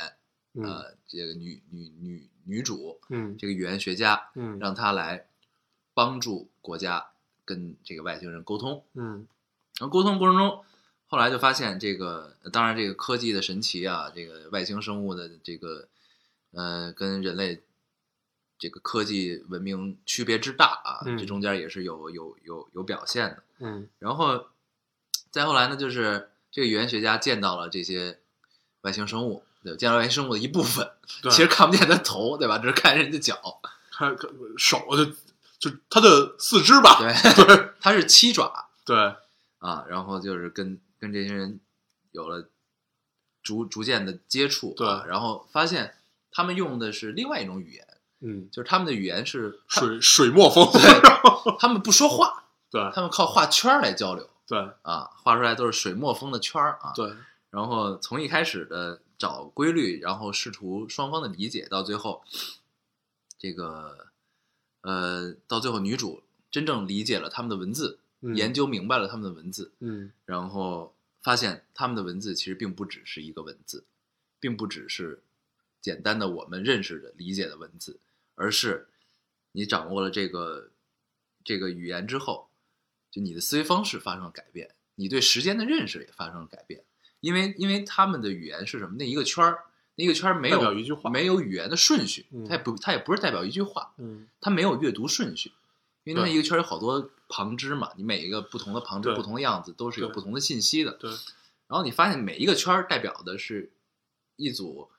[0.54, 5.26] 嗯呃，这个女女女女主，嗯这个语言学家，嗯让她来
[5.92, 7.08] 帮助国家
[7.44, 8.82] 跟这个外星人沟通。
[8.94, 9.26] 嗯
[9.78, 10.64] 然后沟通过程中，
[11.14, 15.86] 后来就发现这个，当然这个科技的神奇啊，这个外星生物的这个，
[16.50, 17.62] 呃，跟人类
[18.58, 23.42] 这个科技文明区别之大啊，嗯这中间也是有有有有表现的。
[23.60, 24.46] 嗯然后
[25.30, 28.18] 再后来呢，就是这个语言学家见到了这些
[28.80, 30.90] 外星生物，对，见到外星生物的一部分，
[31.22, 32.58] 对其实看不见他头，对吧？
[32.58, 33.60] 只是看人家脚，
[33.92, 35.04] 看看手就
[35.60, 37.14] 就他的四肢吧，对，
[37.46, 39.14] 对它是七爪对
[39.60, 41.60] 啊，然后就是跟跟这些人
[42.12, 42.48] 有了
[43.42, 45.94] 逐逐渐的接触，啊对然后发现
[46.30, 47.86] 他们用的是另外一种语言，
[48.20, 50.66] 嗯，就是他们的语言是水水墨风，
[51.60, 57.14] 他们不说话， 对他们靠画圈来交流对啊，画出来都是水墨风的圈儿啊，对，
[57.50, 62.22] 然后从一开始的找规律，然后试图双方的理解，到最后，
[63.38, 64.06] 这个
[64.80, 68.34] 呃，到最后女主真正理解了他们的文字，嗯。
[68.34, 70.10] 研究明白了他们的文字，嗯。
[70.24, 73.84] 然后发现他们的文字其实并不只是一个文字，
[74.40, 75.22] 并不只是
[75.80, 78.00] 简单的我们认识的理解的文字，
[78.34, 78.88] 而是
[79.52, 80.70] 你掌握了这个
[81.44, 82.48] 这个语言之后，
[83.10, 86.82] 就你的思维方式发生了改变，你对时间的认识也发生了改变，
[87.20, 88.96] 因为因为他们的语言是什么？
[88.98, 89.64] 那一个圈儿，
[89.96, 94.26] 那一个圈儿没有一句话没有语言的顺序，嗯它也不它也不是代表一句话，嗯。
[94.40, 95.52] 它没有阅读顺序，
[96.04, 100.92] 因为它对一个圈有好多旁支嘛，你每一个不同的旁支、不同的样子都是有不同的信息的。
[100.92, 101.10] 对，
[101.66, 103.72] 然后你发现每一个圈代表的是
[104.36, 104.90] 一组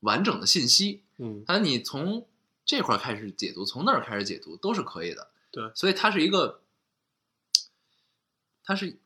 [0.00, 2.26] 完整的信息，嗯它你从
[2.64, 5.30] 这块开始解读，从那儿开始解读都是可以的。
[5.50, 6.60] 对所以它是一个，
[8.62, 8.98] 它是，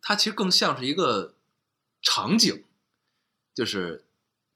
[0.00, 1.34] 它其实更像是一个
[2.02, 2.64] 场景，
[3.54, 4.04] 就是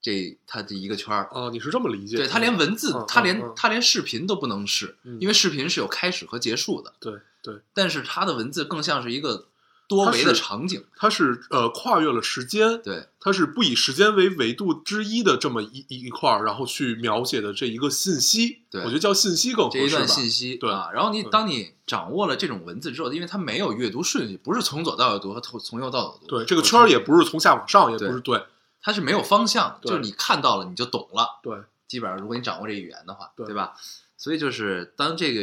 [0.03, 2.17] 这它的一个圈儿，哦，你是这么理解？
[2.17, 9.47] 对，它连文字嗯，它连嗯嗯它连视频都不能是，嗯因为视频是有开始和结束的，对对，但是它的文字更像是一个
[9.89, 19.91] 多维的场景，它是呃跨越了时间，对它是不以时间为维度之一的这么一一一块儿，然后去描写的这一个信息，对我觉得叫信息更合这一。
[19.91, 28.43] 段信息，对啊，然后你当你掌握了这种文字之后，因为它没有阅读顺序，不是从左到右读和从从右到左读，对，这个圈儿也不是从下往上，也不是对
[28.83, 31.41] 它是没有方向就是你看到了你就懂了。
[31.43, 33.75] 对基本上如果你掌握这语言的话，对对吧？
[34.17, 35.43] 所以就是当这个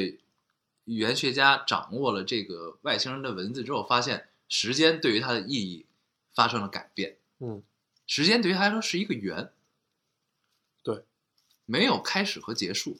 [0.85, 5.85] 语言学家掌握了这个外星人的文字之后，发现时间对于它的意义
[6.33, 7.17] 发生了改变。
[7.39, 7.63] 嗯，
[8.07, 9.51] 时间对于他来说是一个圆，
[10.81, 11.03] 对，
[11.65, 12.99] 没有开始和结束，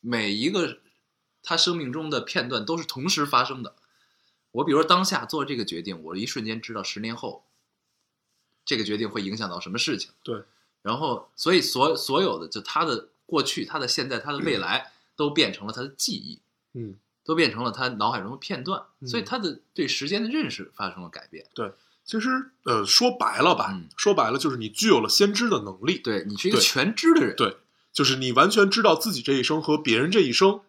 [0.00, 0.78] 每一个
[1.42, 3.74] 他生命中的片段都是同时发生的。
[4.50, 7.44] 我比如说当下做这个决定，我一瞬间知道十年后
[8.68, 10.10] 这个决定会影响到什么事情。
[10.22, 10.42] 对，
[10.82, 16.38] 然后所以所所有的就他的过去、他的现在、他的未来都变成了他的记忆，
[16.74, 19.08] 嗯，都变成了他脑海中的片段，嗯。
[19.08, 21.46] 所以他的对时间的认识发生了改变。
[21.54, 21.72] 对
[22.04, 22.28] 其实
[22.64, 23.88] 呃说白了吧，嗯。
[23.96, 27.56] 说白了就是你具有了先知的能力，对你是一个全知的人，对
[27.90, 30.60] 就是你完全知道自己这一生和别人这一生，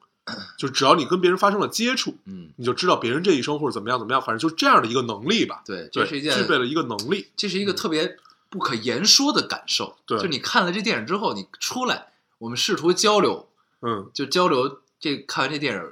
[0.58, 5.62] 就只要你跟别人发生了接触，嗯，你就知道别人这一生或者怎么样怎么样，反正就是这样的一个能力吧。
[5.66, 7.28] 对，这是一件具备了一个能力。
[7.36, 8.18] 这是一个特别
[8.50, 9.98] 不可言说的感受。
[10.06, 13.48] 对就你看了这电影之后，你出来，我们试图交流，
[13.82, 15.84] 嗯，就交流这看完这电影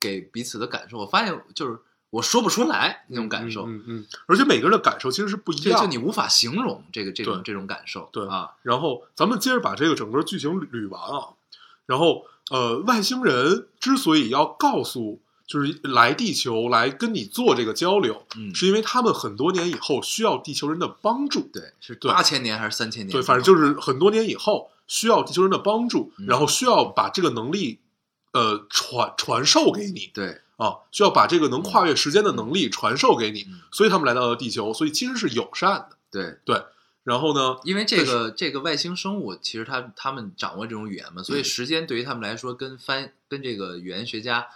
[0.00, 0.98] 给彼此的感受。
[0.98, 1.78] 我发现就是
[2.10, 5.70] 我说不出来那种感受，嗯嗯嗯，而且每个人的感受其实是不一样的。
[5.72, 8.08] 就就你无法形容这个这种这种感受。
[8.12, 11.28] 对啊，然后咱们接着把这个整个剧情捋捋完啊。
[11.86, 21.48] 然后呃，外星人之所以要告诉，就是来地球来跟你做这个交流，嗯，是因为他们很多年以后需要地球人的帮助。
[21.52, 23.12] 对，是对八千年还是三千年？
[23.12, 27.80] 对，反正就是很多年以后需要地球人的帮助，嗯然后需要把这个能力
[28.32, 35.96] 呃传传授给你对，啊，需要把这个能跨越时间的能力传授给你，嗯所以他们来到了地球，所以其实是友善的。
[36.08, 36.62] 对，对，
[37.06, 44.48] 然后呢，因为这个这个外星生物，其实他他们掌握这种语言嘛，嗯所以时间对于他们来说，跟翻跟这个语言学家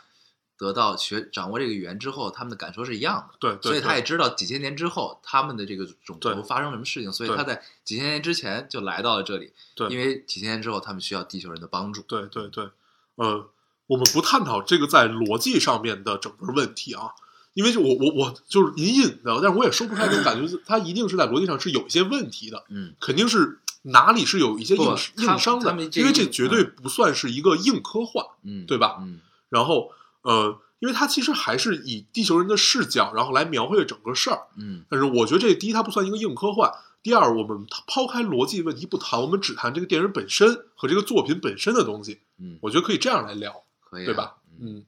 [0.59, 3.37] 得到学掌握这个语言之后，他们的感受是一样的。
[3.39, 9.89] 对对，所以他也知道几千年之后他们的这个种族发生什么事情，所以他在几千年之前就来到了这里，对。
[9.89, 12.03] 因为几千年之后他们需要地球人的帮助。
[12.03, 12.69] 对对对，
[13.15, 13.49] 呃，
[13.87, 17.13] 我们不探讨这个在逻辑上面的整个问题啊，
[17.55, 28.25] 因为就我我我就是隐隐的，但是我也说不出来这种感觉，它一定是在逻辑上是有一些问题的，嗯，肯定是哪里是有一些硬硬伤的，因为这绝对不算是一个硬科幻。
[28.45, 29.91] 嗯，对吧嗯然后
[30.23, 34.43] 呃，因为它其实还是以地球人的视角，然后来描绘整个事儿。
[34.57, 36.71] 嗯但是我觉得这第一，它不算一个硬科幻；
[37.03, 42.21] 第二，我们抛开逻辑问题不谈，我们只谈这个电影本身和这个作品本身的东西。
[42.39, 44.37] 嗯，我觉得可以这样来聊，可以啊，对吧？
[44.61, 44.85] 嗯，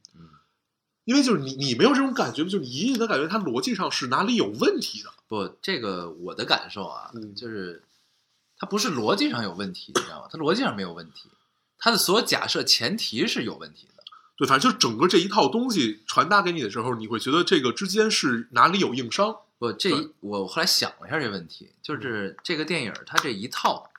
[1.05, 5.09] 因为就是你你没有这种感觉，就是你隐隐的感觉它逻辑上是哪里有问题的。
[5.27, 7.83] 不，这个我的感受啊，嗯就是
[8.57, 10.27] 它不是逻辑上有问题，你知道吗？
[10.31, 11.29] 它逻辑上没有问题，
[11.77, 14.03] 它的所有假设前提是有问题的。
[14.35, 19.35] 对，反正就是整个这一套东西传达给你的时候，你会觉得这个之间是哪里有硬伤。
[19.59, 23.89] 不，这我后来想了一下这问题，就是这个电影它这一套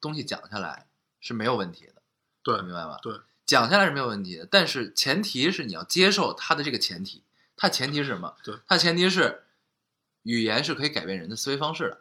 [0.00, 0.86] 东西讲下来
[1.20, 2.02] 是没有问题的，
[2.42, 2.98] 对明白吧？
[3.02, 3.14] 对，
[3.46, 7.22] 讲下来是没有问题的，但是前提是你要接受它的这个前提，
[7.56, 8.34] 它前提是什么？
[8.42, 9.44] 对，它前提是
[10.22, 12.00] 语言是可以改变人的思维方式的，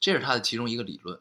[0.00, 1.20] 这是它的其中一个理论。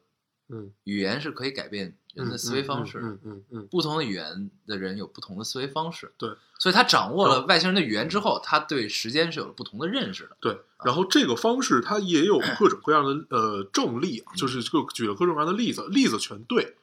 [0.49, 3.07] 嗯，语言是可以改变人的思维方式的。
[3.07, 6.29] 嗯嗯嗯，不同的语言的人有不同的思维方式，对，
[6.59, 10.37] 所以他掌握了外星人的语言之后，他对时间是有了不同的认识的。
[10.41, 10.59] 对。
[10.83, 16.75] 然后这个方式它也有各种各样的呃 正例啊，就是就举了各种各样的例子，例子全对，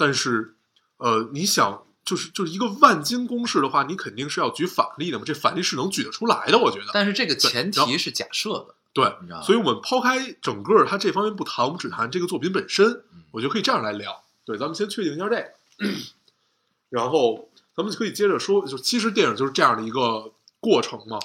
[0.00, 0.56] 但是
[0.96, 1.82] 呃，你想。
[2.02, 6.86] 就是就是一个万金公式的话，你肯定是要举反例的嘛，这反例是能举得出来的，我觉得。
[6.92, 9.04] 但是这个前提是假设的，对
[9.44, 14.24] 所以我们抛开整个它这方面不谈，我们只谈这个作品本身嗯，我觉得可以这样来聊。
[14.46, 15.90] 对，咱们先确定一下这个，
[16.88, 21.18] 然后咱们就可以接着说，就其实电影就是这样的一个过程嘛。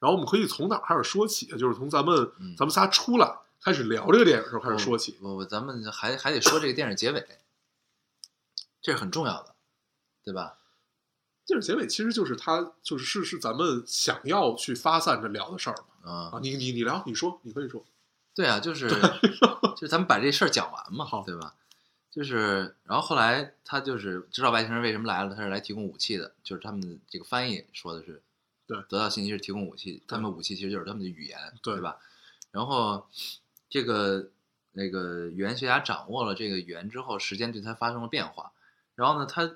[0.00, 1.46] 然后我们可以从哪儿开始说起？
[1.56, 5.16] 就是从咱们、嗯咱们仨出来开始聊这个电影的时候开始说起。
[5.22, 7.24] 我我咱们还还得说这个电影结尾，
[8.86, 9.56] 这是很重要的，
[10.22, 10.58] 对吧？
[11.44, 16.08] 电影结尾其实就是他就是是是咱们想要去发散着聊的事儿嘛。
[16.08, 17.84] 啊，嗯，你你你聊，你说，你可以说。
[18.32, 21.56] 对啊，就是就是咱们把这事儿讲完嘛，好对吧？
[22.12, 28.22] 就是，然后后来他就是知道外星人为什么来了，他是来提供武器的，就是他们的这个翻译说的是，
[28.68, 31.98] 对得到信息是提供武器，他们武器其实就是他们的语言，对吧？
[32.52, 33.08] 然后
[33.68, 34.30] 这个
[34.70, 38.52] 那个语言学家掌握了这个语言之后，时间对他发生了变化，
[38.96, 39.48] 然后呢，他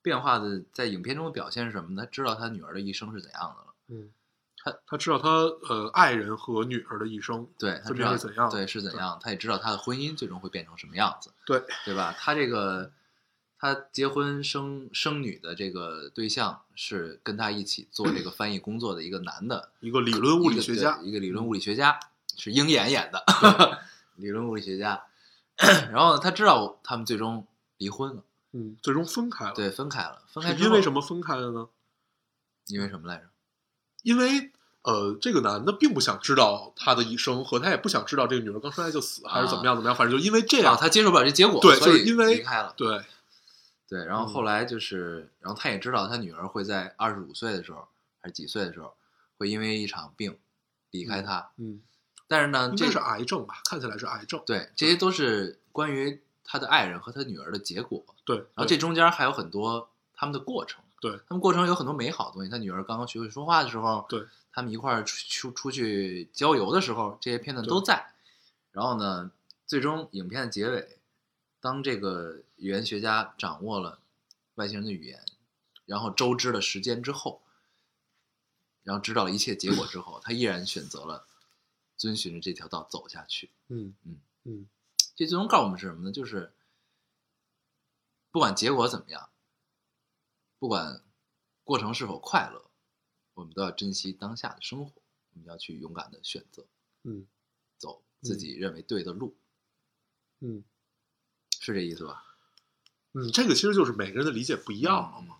[0.00, 2.04] 变化的在影片中的表现是什么呢？
[2.04, 3.74] 他知道他女儿的一生是怎样的了。
[3.88, 4.10] 嗯，
[4.56, 5.28] 他他知道他
[5.68, 12.14] 呃爱人和女儿的一生，对他知道是怎样对是怎样，他也知道他的婚姻最终会变成什么样子，对对吧？
[12.18, 12.92] 他这个
[13.58, 21.98] 他结婚生生女的这个对象是跟他一起做这个翻译工作的一个男的 一个理论物理学家一个，一个理论物理学家
[22.36, 23.24] 是鹰眼演的
[24.16, 25.04] 理论物理学家。
[25.90, 27.46] 然后呢，他知道他们最终
[27.78, 28.22] 离婚了，
[28.56, 29.52] 嗯，最终分开了。
[29.54, 30.22] 对，分开了。
[30.32, 31.68] 分开是因为什么分开了呢？
[32.68, 33.24] 因为什么来着？
[34.02, 34.50] 因为
[34.82, 42.72] 呃，这个男的并不想知道他的一生，和他也不想知道这个女儿刚生来就死，还是怎么样怎么样，反正就因为这啊，样，他接受不了这结果，对所以就是因为离开了。
[42.76, 43.04] 对
[43.88, 47.86] 对，然后嗯后来就是，然后他也知道他女儿会在二十五岁的时候，
[48.20, 48.94] 还是几岁的时候，
[49.38, 50.38] 会因为一场病
[50.90, 51.50] 离开他。
[51.56, 51.80] 嗯，
[52.26, 53.60] 但是呢，这是癌症吧？
[53.68, 54.42] 看起来是癌症。
[54.46, 58.02] 对，这些都是关于他的爱人和他女儿的结果。
[58.24, 62.48] 对，然后这中间还有很多他们的过程，对他们过程有很多美好的东西。
[62.50, 68.14] 他女儿刚刚学会说话的时候，对，他们一块儿出出出去郊游的时候，这些片段都在。
[68.72, 69.30] 然后呢，
[69.66, 70.98] 最终影片的结尾，
[71.60, 73.98] 当这个语言学家掌握了
[74.54, 75.24] 外星人的语言，
[75.84, 77.42] 然后周知了时间之后，
[78.82, 81.26] 然后知道了一切结果之后，他依然选择了
[81.96, 83.50] 遵循着这条道走下去。
[83.68, 84.68] 嗯嗯嗯
[85.16, 86.12] 这最终告诉我们是什么呢？
[86.12, 86.52] 就是
[88.30, 89.30] 不管结果怎么样，
[90.58, 91.02] 不管
[91.64, 92.70] 过程是否快乐，
[93.34, 95.02] 我们都要珍惜当下的生活，
[95.32, 96.66] 我们要去勇敢的选择，
[97.02, 97.26] 嗯
[97.78, 99.36] 走自己认为对的路，
[100.40, 100.62] 嗯
[101.60, 102.22] 是这意思吧？
[103.12, 105.38] 嗯，这个其实就是每个人的理解不一样了嘛。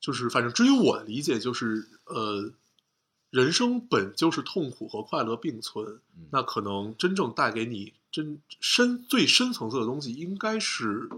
[0.00, 2.54] 就是反正至于我的理解，就是呃，
[3.28, 6.00] 人生本就是痛苦和快乐并存。
[6.16, 11.08] 嗯那可能真正带给你真深最深层次的东西，应该是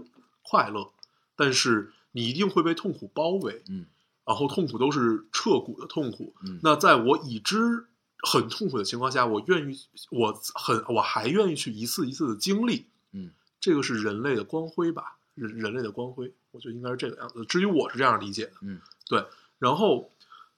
[0.41, 0.91] 快乐，
[1.35, 3.85] 但是你一定会被痛苦包围，嗯
[4.25, 6.33] 然后痛苦都是彻骨的痛苦。
[6.45, 7.85] 嗯，那在我已知
[8.19, 9.77] 很痛苦的情况下，我愿意，
[10.11, 17.43] 我很我还愿意去一次一次的经历，嗯这个是人类的光辉吧，人人类的光辉，我觉得应该是这个样子。
[17.45, 19.25] 至于我是这样理解的，嗯对。
[19.59, 20.09] 然后，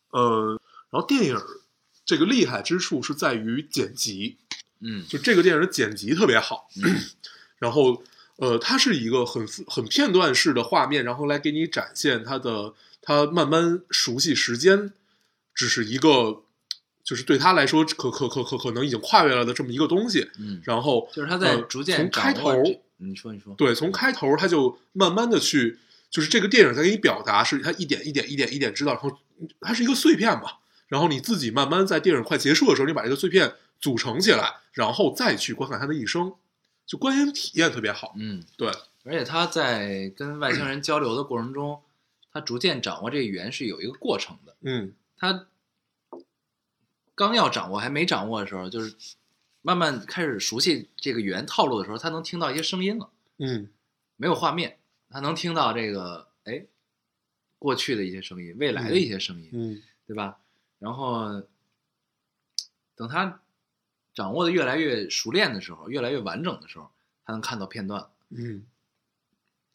[0.09, 1.37] 呃，然后电影
[2.05, 4.37] 这个厉害之处是在于剪辑，
[4.81, 5.05] 嗯。
[5.07, 6.95] 就这个电影的剪辑特别好，嗯。
[7.57, 8.03] 然后
[8.38, 14.91] 呃，它是一个很很片段式的画面，然后来给你展现它的它慢慢熟悉时间，
[15.53, 16.43] 只是一个
[17.03, 22.61] 就是对他来说可可可可可能已经跨越了的这么一个东西，嗯，然后就是他在呃逐渐从开头
[22.97, 25.77] 你说你说，对，从开头他就慢慢的去，
[26.09, 29.17] 就是这个电影在给你表达，是他一点一点一点一点知道，然后
[29.61, 30.51] 它是一个碎片嘛，
[30.88, 33.53] 然后你自己慢慢在电影快结束的时候，你把这个碎片
[33.85, 36.33] 组成起来，然后再去观看他的一生，
[36.87, 38.15] 就观影体验特别好。
[38.17, 38.67] 嗯，对，
[39.03, 41.83] 而且他在跟外星人交流的过程中，
[42.31, 44.55] 他逐渐掌握这个语言是有一个过程的。
[44.61, 44.95] 嗯。
[45.15, 45.45] 他
[47.13, 48.95] 刚要掌握还没掌握的时候，就是
[49.61, 53.69] 慢慢开始熟悉这个语言套路的时候，他能听到一些声音了，嗯。
[54.15, 54.79] 没有画面，
[55.11, 56.65] 他能听到这个哎
[57.59, 59.83] 过去的一些声音，未来的一些声音，嗯。
[60.07, 60.39] 对吧？
[60.79, 61.43] 然后
[62.95, 63.41] 等他
[64.16, 66.89] 掌握的越来越熟练的时候，越来越完整的时候，
[67.26, 68.07] 他能看到片段。
[68.30, 68.63] 嗯，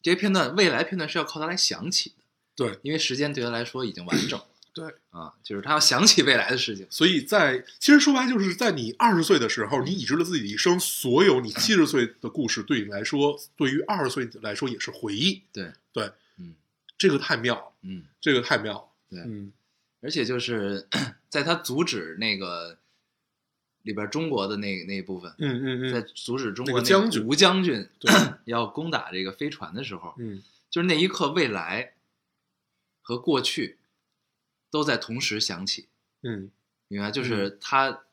[0.01, 2.15] 这些片段，未来片段是要靠他来想起的，
[2.55, 4.45] 对因为时间对他来说已经完整了。
[4.73, 6.87] 对啊，就是他要想起未来的事情。
[6.89, 15.43] 所以在其实说白就是在你二十岁的时候，你已知了自己的一生，所有你七十岁的故事，对你来说，对于二十岁来说也是回忆。
[15.51, 16.55] 对对，嗯
[16.97, 18.83] 这个太妙了，嗯，这个太妙了。
[19.09, 19.51] 对嗯
[19.99, 20.87] 而且就是
[21.29, 22.77] 在他阻止那个
[23.83, 28.11] 里边中国的那那一部分，嗯嗯嗯在嗯阻止中那国个将军吴将军对
[28.45, 31.93] 要攻打这个飞船的时候，嗯就是那一刻，未来
[33.01, 33.77] 和过去
[34.69, 35.87] 都在同时响起。
[36.23, 36.49] 嗯，
[36.87, 37.11] 明白？
[37.11, 38.03] 就是他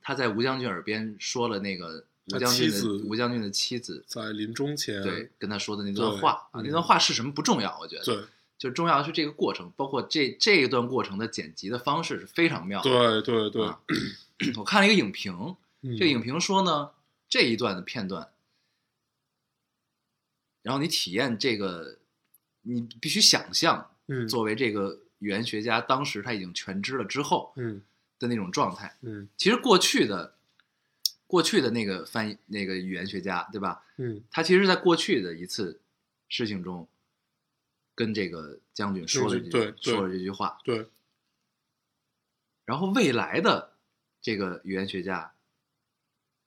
[0.00, 8.24] 他在吴将军耳边说了那个吴将军的吴将军的妻子在临终前，对跟他说的那段话啊，嗯那段话是什么不重要，我觉得，对
[8.56, 13.20] 就重要的是这个过程，包括这这一段过程的剪辑的方式是非常妙的。
[13.20, 13.80] 对对对啊，
[14.56, 15.96] 我看了一个影评，嗯。
[15.96, 16.92] 这个影评说呢，
[17.28, 18.32] 这一段的片段，
[20.62, 21.98] 然后你体验这个，
[22.62, 24.28] 你必须想象嗯。
[24.28, 27.82] 作为这个语言学家当时他已经全知了之后嗯。
[28.18, 28.96] 的那种状态。
[29.02, 29.28] 嗯。
[29.36, 30.34] 其实过去的
[31.26, 33.84] 过去的那个翻译那个语言学家，对吧？
[33.96, 34.22] 嗯。
[34.30, 35.80] 他其实在过去的一次
[36.28, 36.88] 事情中，
[37.94, 40.88] 跟这个将军说了这对对说了这句话，对。
[42.64, 43.73] 然后未来的
[44.24, 45.32] 这个语言学家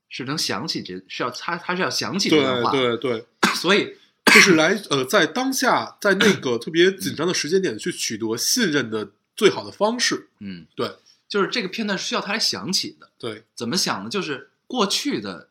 [0.09, 10.29] 是能想起这是要他他是要想起这段对话，对对，所以就是来呃，在当下，在那个特别紧张的时间点去取得信任的最好的方式。
[10.39, 10.95] 嗯，对
[11.29, 13.11] 就是这个片段是需要他来想起的。
[13.19, 14.09] 对怎么想呢？
[14.09, 15.49] 就是过去的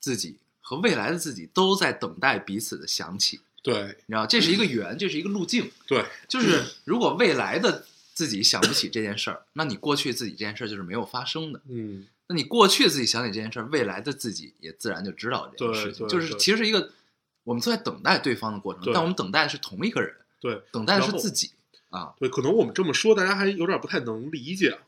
[0.00, 5.70] 自己和未来的自己都在等待彼此的想起，对你知道，这是一个圆，这是一个路径。
[5.86, 7.86] 对就是如果未来的
[8.18, 11.60] 自己想不起这件事儿，那你过去自己这件事儿就是没有发生的。
[11.68, 16.08] 嗯那你过去自己想起这件事儿，未来的自己也自然就知道这件事情。
[16.08, 16.90] 就是其实是一个
[17.44, 21.52] 我们都在等待对方的过程，但我们等待的是同一个人，对等待的是自己
[21.90, 22.12] 啊。
[22.18, 24.80] 对，可能我们这么说，大家还有点不太能理解。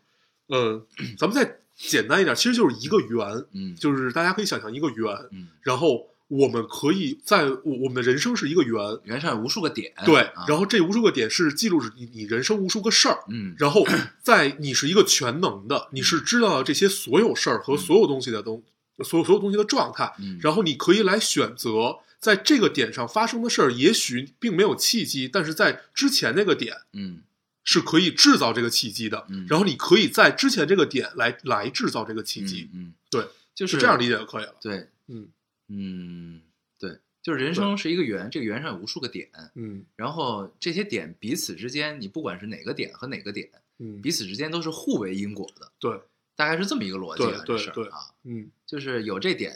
[0.49, 0.85] 嗯，
[1.17, 13.85] 咱们再简单一点，其实就是一个圆，嗯就是大家可以想象一个圆，嗯，然后我们可以在我我们的人生是一个圆，圆上有无数个点，对啊，然后这无数个点是记录着你你人生无数个事儿，嗯然后
[14.23, 18.63] 在你是一个全能的，你是知道这些所有事儿和所有东西的东，
[19.05, 27.23] 所有所有东西的状态，嗯，然后你可以来选择在这个点上发生的事儿，也许并没有契机，但是在之前那个点嗯
[27.65, 34.55] 是可以制造这个契机的，嗯然后你可以在之前这个点来来制造这个契机，嗯，嗯对，就是这样理解就可以了。
[34.61, 35.27] 对，嗯
[35.71, 36.43] 嗯，
[36.79, 43.49] 对，就是人生是一个圆，这个圆上有无数个点，嗯然后这些点彼此之间，你不管是哪个点和哪个点，
[43.79, 46.01] 嗯，彼此之间都是互为因果的，对，
[46.35, 49.55] 大概是这么一个逻辑啊，对对这事儿啊，嗯就是有这点，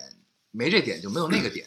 [0.53, 1.67] 没这点就没有那个点，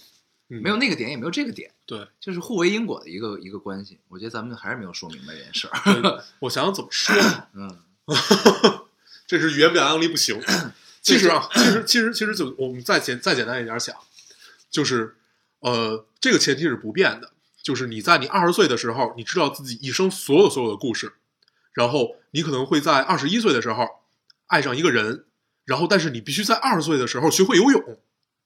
[0.49, 2.07] 嗯没有那个点也没有这个点，对。
[2.21, 3.99] 就是互为因果的一个一个关系。
[4.07, 6.23] 我觉得咱们还是没有说明白这件事儿。
[6.39, 7.77] 我想想怎么说呢，嗯
[9.27, 10.41] 这是语言表达能力不行。
[11.01, 13.95] 其实啊，其实其实其实就我们再简再简单一点想，
[14.77, 15.15] 就是
[15.61, 17.31] 呃，这个前提是不变的，
[17.63, 21.13] 就是你在你二十岁的时候，你知道自己一生所有所有的故事，
[21.73, 23.87] 然后你可能会在二十一岁的时候
[24.45, 25.25] 爱上一个人，
[25.65, 27.99] 然后但是你必须在二十岁的时候学会游泳，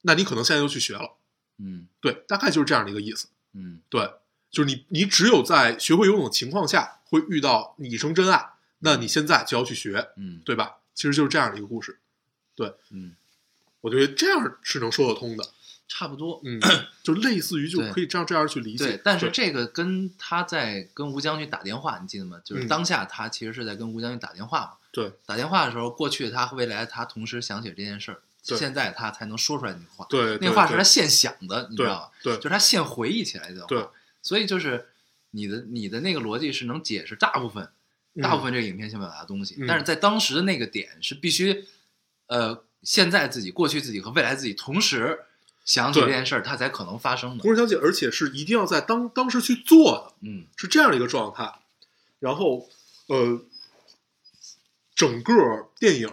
[0.04, 1.18] 那你可能现在就去学了。
[1.58, 3.28] 嗯对，大概就是这样的一个意思。
[3.54, 4.10] 嗯对，
[4.50, 10.78] 就是你你只有在学会游泳的情况下，会遇到你一生真爱，那你现在就要去学，嗯对吧？
[10.94, 12.00] 其实就是这样的一个故事。
[12.56, 13.16] 对嗯，
[13.82, 15.44] 我觉得这样是能说得通的，
[15.94, 16.40] 差不多。
[16.46, 16.58] 嗯，
[17.04, 18.86] 就类似于就可以这样这样去理解。
[18.86, 22.40] 对，但是这个跟他在跟吴将军打电话，你记得吗？
[22.46, 24.72] 就是嗯当下他其实是在跟吴将军打电话嘛。
[24.94, 30.06] 对打电话的时候，过去他和未来他同时想起了这件事儿，现在他才能说出来那个话。
[30.10, 32.12] 对，那个话是他现想的，你知道吧？
[32.24, 33.68] 对就是他现回忆起来的话。
[33.68, 33.86] 对，
[34.22, 34.88] 所以就是
[35.32, 37.64] 你的你的那个逻辑是能解释大部分、
[38.16, 41.66] 嗯大部分这个影片想表达的东西，嗯但是在当时的那个点是必须，
[42.28, 45.18] 呃，现在自己、过去自己和未来自己同时
[45.72, 47.42] 想起这件事儿，它才可能发生的。
[47.42, 51.62] 同时想起，而且是一定要在当当时去做的，嗯是这样的一个状态。
[52.20, 52.68] 然后，
[53.08, 53.42] 呃，
[54.94, 56.10] 整个电影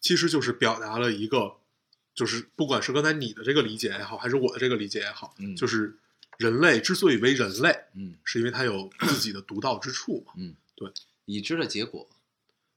[0.00, 1.56] 其实就是表达了一个，
[2.14, 5.98] 就是不管是刚才你的这个理解也好，还是我的这个理解也好，嗯就是
[6.38, 10.88] 人类之所以为人类，嗯是因为他有自己的独到之处嘛，嗯，对，
[11.24, 12.08] 已知的结果，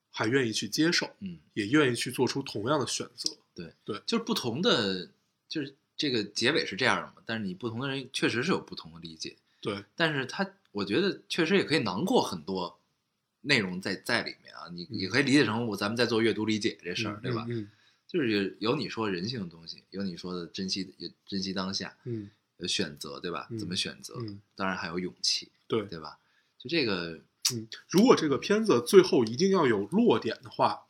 [0.09, 3.38] 还愿意去接受，嗯，也愿意去做出同样的选择。
[3.53, 5.09] 对对就是不同的，
[5.47, 12.80] 就是这个结尾是这样的嘛，但是你不同的人确实是有不同的理解，对，但是他我觉得确实也可以囊括很多
[13.41, 17.45] 内容在在里面啊，你嗯也可以理解成我咱们在做阅读理解这事儿，对吧？
[17.50, 17.70] 嗯
[18.08, 18.30] 就是
[18.60, 23.48] 有有你说人性的东西，有你说的珍惜，也珍惜当下，嗯有选择，对吧？
[23.52, 24.16] 嗯怎么选择？
[24.20, 26.18] 嗯，当然还有勇气，对对吧？
[26.58, 27.20] 就这个
[27.54, 30.86] 嗯，如果这个片子最后一定要有落点的话，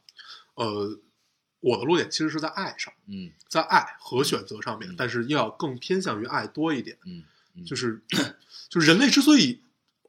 [0.53, 0.99] 呃，
[1.59, 6.97] 我的落点其实是在爱上，嗯在爱和选择上面，嗯但是要更偏向于爱多一点。
[7.05, 7.23] 嗯
[7.55, 8.01] 嗯，就是
[8.69, 9.61] 就是人类之所以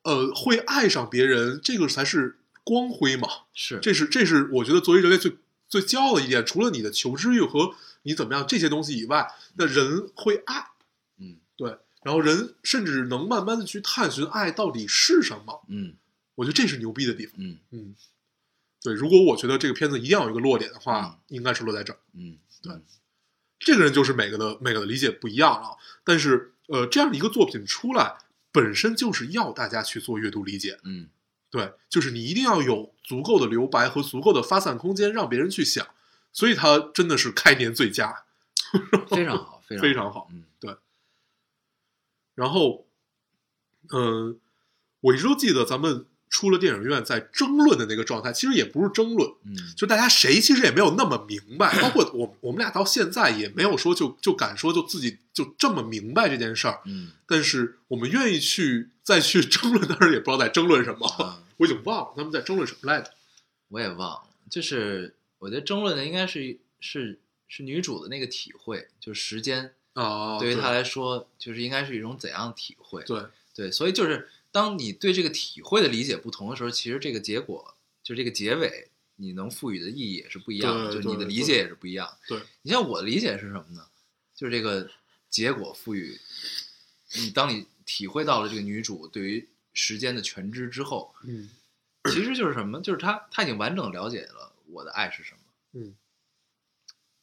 [0.03, 3.29] 呃会爱上别人，这个才是光辉嘛。
[3.55, 5.37] 是这是这是我觉得作为人类最
[5.69, 9.27] 最骄傲的一点，除了你的求知欲和你怎么样这些东西以外，
[9.57, 10.67] 那人会爱，
[11.19, 15.63] 嗯对，然后人甚至能慢慢的去探寻爱到底是什么。
[15.69, 15.95] 嗯
[16.35, 17.35] 我觉得这是牛逼的地方。
[17.39, 17.95] 嗯嗯，
[18.83, 21.99] 对，如果我觉得这个片子一定要有一个落点的话，嗯应该是落在这儿。
[22.15, 22.85] 嗯，对嗯
[23.59, 25.71] 这个人就是每个的每个的理解不一样啊，
[26.05, 28.19] 但是呃，这样的一个作品出来，
[28.53, 30.79] 本身就是要大家去做阅读理解。
[30.85, 31.09] 嗯
[31.51, 35.87] 对，就是你一定要有足够的留白和足够的发散空间，让别人去想。
[36.33, 38.25] 所以它真的是开年最佳，
[39.09, 40.29] 非常好， 非常非常好。
[40.31, 40.77] 嗯对
[42.35, 42.87] 然后，
[43.93, 44.39] 嗯、
[45.01, 63.11] 我一直都记得咱们出了电影院在争论的那个状态，其实也不是争论，嗯就大家谁其实也没有那么明白，包括我我们俩到现在也没有说就就敢说就自己就这么明白这件事儿，嗯但是我们愿意去再去争论，当然也不知道在争论什么，啊，我已经忘了他们在争论什么来着。
[63.69, 73.03] 我也忘了，就是我觉得争论的应该是是是女主的那个体会，就是时间哦，对于她来说，就是应该是一种怎样的体会？
[73.05, 73.23] 对
[73.55, 82.19] 对，所以就是当你对这个体会的理解不同的时候，其实这个结果就这个结尾，你能赋予的意义也是不一样的，就是你的理解也是不一样。
[82.27, 83.87] 对，你像我的理解是什么呢？
[84.35, 84.91] 就是这个
[85.29, 86.19] 结果赋予
[87.17, 91.51] 你，当你体会到了这个女主对于时间的全知之后，嗯
[92.05, 92.81] 其实就是什么？
[92.81, 95.41] 就是她她已经完整了解了我的爱是什么，
[95.73, 95.95] 嗯，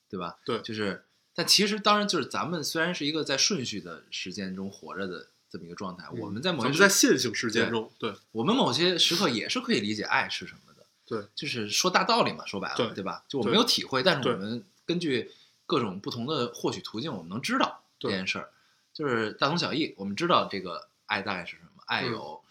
[0.10, 0.38] 对吧？
[0.46, 13.24] 对就是，但其实当然就是咱们虽然是一个在顺序的时间中活着的这么一个状态，我们在某些时在线性时间中，对我们某些时刻也是可以理解爱是什么的，对，就是说大道理嘛，说白了，对吧？
[13.30, 15.32] 就我们没有体会，但是我们根据
[15.66, 18.50] 各种不同的获取途径，我们能知道这件事儿，
[18.94, 19.94] 就是大同小异。
[19.96, 22.42] 我们知道这个爱大概是什么，爱嗯有、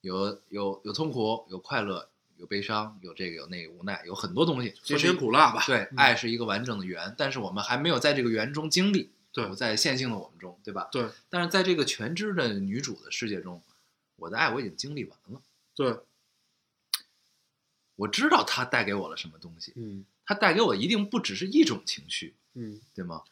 [0.00, 2.08] 有有有痛苦，有快乐，
[2.38, 4.74] 有悲伤，有这个有那个无奈，有很多东西。
[4.82, 10.88] 这酸是甜苦辣吧，对，嗯爱是一个完整的圆，但是我们还没有在这个圆中经历，对不在线性的我们中，对吧？
[10.92, 13.60] 对但是在这个全知的女主的世界中，
[14.16, 15.42] 我的爱我已经经历完了。
[15.74, 15.98] 对，
[17.96, 23.24] 我知道它带给我了什么东西，嗯它带给我一定不只是一种情绪，嗯对吗？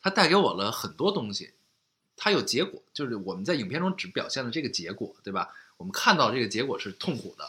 [0.00, 1.52] 它带给我了很多东西，
[2.16, 5.54] 它有结果，就是我们在影片中只表现了这个结果，对吧？
[5.76, 7.48] 我们看到这个结果是痛苦的，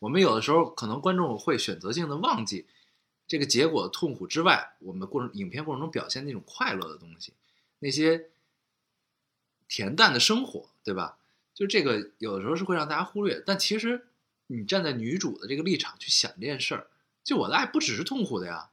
[0.00, 2.66] 我们有的时候可能观众会选择性的忘记
[3.28, 7.32] 这个结果痛苦之外，我们过程影片过程中表现那种快乐的东西，
[7.82, 8.30] 那些
[9.68, 11.18] 恬淡的生活，对吧？
[11.52, 14.06] 就这个有的时候是会让大家忽略，但其实
[14.46, 16.86] 你站在女主的这个立场去想这件事儿，
[17.22, 18.70] 就我的爱不只是痛苦的呀，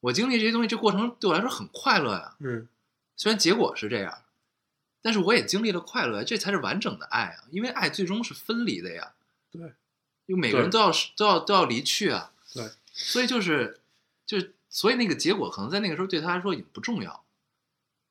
[0.00, 2.36] 我经历这些东西，这过程对我来说很快乐呀。
[2.38, 2.68] 嗯
[3.16, 4.22] 虽然结果是这样，
[5.02, 7.48] 但是我也经历了快乐，这才是完整的爱啊！
[7.50, 9.14] 因为爱最终是分离的呀，
[9.50, 9.72] 对
[10.26, 13.80] 因为每个人都要都要都要离去啊，对，所以就是
[14.24, 17.24] 就是所以那个结果可能在那个时候对他来说已经不重要，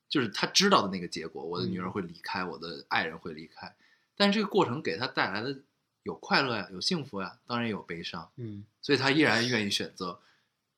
[0.10, 3.76] 就是他知道的那个结果，我的女儿嗯会离开，我的爱人会离开，
[4.16, 5.60] 但是这个过程给他带来的
[6.04, 10.20] 有快乐呀，有幸福呀，当然也有悲伤，嗯，所以他依然愿意选择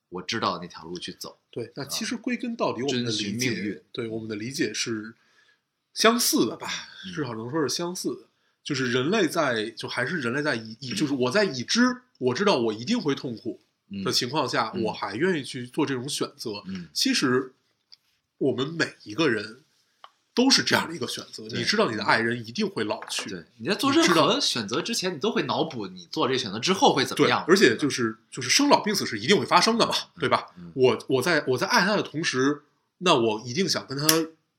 [0.09, 1.37] 我知道的那条路去走。
[1.51, 1.71] 对。
[1.75, 5.13] 那其实归根到底，我们的理命运解，对我们的理解是
[5.93, 6.67] 相似的吧？
[7.05, 8.27] 嗯至少能说是相似的。
[8.63, 13.59] 就是人类在，就还是人类在已已， 就是我在已知我知道我一定会痛苦
[13.89, 16.63] 嗯的情况下，嗯我还愿意去做这种选择。
[16.67, 17.53] 嗯其实
[18.39, 19.61] 我们每一个人
[20.33, 21.43] 都是这样的一个选择。
[21.43, 30.47] 你知道你的爱人一定会老去，对，你在做任何选择之前，你都会脑补你做这个选择之后会怎么对，样，而且就是就是生老病死是一定会发生的嘛，对吧？
[30.57, 32.61] 嗯我我在我在爱他的同时，
[32.99, 34.07] 那我一定想跟他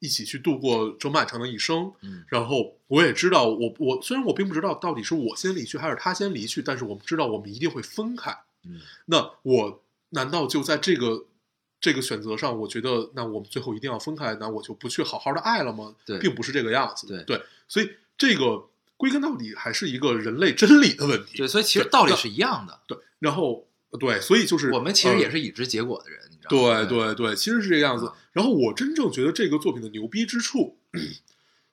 [0.00, 1.92] 一起去度过这漫长的一生。
[2.02, 8.36] 嗯然后我也知道，我我虽然我并不知道到底是我先离去还是他先离去，但是我们知道我们一定会分开。
[8.64, 11.24] 嗯那我难道就在这个
[11.80, 15.94] 这个选择上，我觉得那我们最后一定要分开，那我就不去好好的爱了吗？
[16.04, 17.06] 对并不是这个样子。
[17.06, 21.38] 对对，所以这个归根到底还是一个人类真理的问题。
[21.38, 22.78] 对，所以其实道理是一样的。
[22.86, 23.66] 对，然后
[23.98, 26.84] 对，所以就是我们其实也呃是已知结果的人，你知道吗？
[26.84, 28.14] 对对对，其实是这个样子啊。
[28.32, 30.76] 然后我真正觉得这个作品的牛逼之处，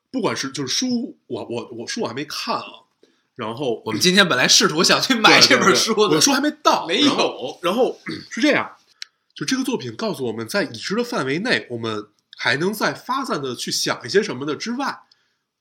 [0.10, 2.88] 不管是就是书，我我我书我还没看啊。
[3.36, 7.60] 然后我们今天本来试图想去买这本书的，我书还没到，没有。
[7.62, 8.00] 然后
[8.32, 8.76] 是这样，
[9.38, 15.04] 就这个作品告诉我们在已知的范围内，我们还能在发散的去想一些什么的之外，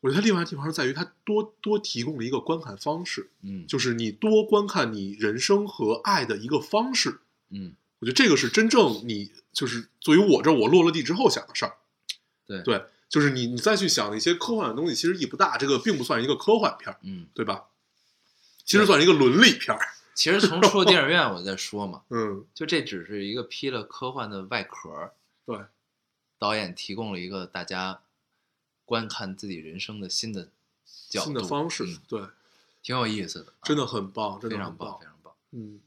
[0.01, 7.21] 我觉得它另外的地方是在于它多多提供了一个观看方式，嗯，就是你多观看你人生和爱的一个方式。
[7.51, 11.75] 嗯我觉得这个是真正你就是作为我这我落了地之后想的事儿。
[12.47, 17.65] 对对，就是你你再去想一些科幻的东西，其实意义不大，这个并不算一个科幻片儿，嗯，对吧？
[18.65, 19.81] 其实算一个伦理片儿。
[20.17, 25.13] 其实从出了电影院我在说嘛， 嗯，就这只是一个披了科幻的外壳，
[25.45, 25.61] 对，
[26.39, 28.01] 导演提供了一个大家
[28.87, 30.49] 观看自己人生的新的
[31.11, 32.23] 角度、新的方式，嗯对，
[32.83, 35.35] 挺有意思的，真的很棒，真的非常棒，非常棒。
[35.51, 35.81] 嗯，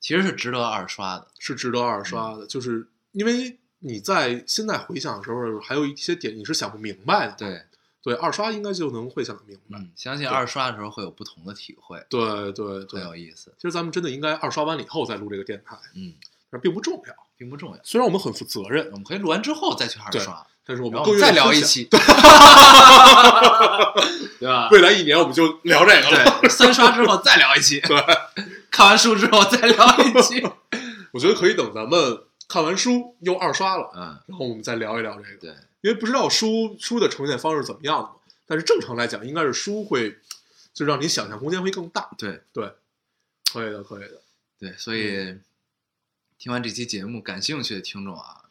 [0.00, 1.28] 其实是值得二刷的。
[1.38, 7.34] 是值得二刷的，就是因为你在现在回想的时候，还有一些点你是想不明白的。
[7.36, 7.66] 对，
[8.02, 9.78] 对，二刷应该就能会想得明白。
[9.78, 13.54] 嗯，相信二刷的时候会有不同的体会，对对很，有意思。
[13.56, 16.14] 其实咱们真的应该二刷完了以后再录这个电台，嗯，
[16.50, 17.14] 但并不重要。
[17.34, 21.32] 并不重要，虽然我们很负责任我，们可以录完之后再去二刷，但是我们再。
[21.32, 21.98] 聊一期 对
[24.46, 24.68] 吧？
[24.70, 26.38] 未来一年我们就聊这个了。
[26.40, 27.96] 对，三刷之后再聊一期， 对，
[28.70, 30.40] 看完书之后再聊一期。
[31.12, 35.36] 我觉得可以等咱们看完书又二刷了，嗯，然后我们再聊一聊这个。
[35.40, 38.14] 对，因为不知道书书的呈现方式怎么样的嘛，
[38.46, 40.18] 但是正常来讲，应该是书会
[40.72, 42.10] 就让你想象空间会更大。
[42.16, 42.72] 对，对，
[43.52, 44.22] 可以的，可以的，
[44.58, 45.36] 对，所以
[46.38, 48.44] 听完这期节目，感兴趣的听众啊，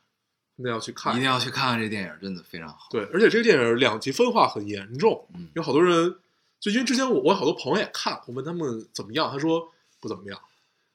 [0.58, 1.14] 一定要去看。
[1.16, 2.88] 一定要去看看这电影，真的非常好。
[2.92, 6.18] 对，而且这个电影两极分化很严重，嗯有好多人
[6.60, 9.72] 就因为之前我我好多朋友也看，我问他们怎么样，他说
[10.02, 10.40] 不怎么样。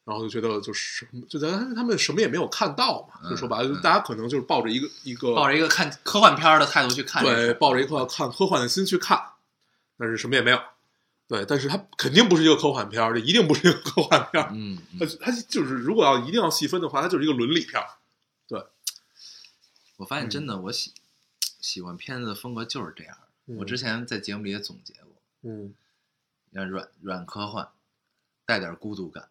[0.07, 9.21] 然后就觉得就是就咱他们什么也没有看到嘛，嗯就说白了，大家可能就是抱着一个一个抱着一个看科幻片儿的态度去看对，抱着一个看科幻的心去看，
[9.99, 10.61] 但是什么也没有。
[11.29, 14.51] 对，但是它肯定不是一个科幻片儿，这一定不是一个科幻片儿。
[14.55, 17.89] 嗯，它嗯它就是如果要一定要细分的话，它就是一个伦理片儿。
[19.97, 20.93] 我发现真的，我喜
[21.59, 23.17] 喜欢片子的风格就是这样。
[23.47, 25.75] 嗯我之前在节目里也总结过，嗯
[26.51, 27.67] 要软软科幻，
[28.45, 29.29] 带点孤独感，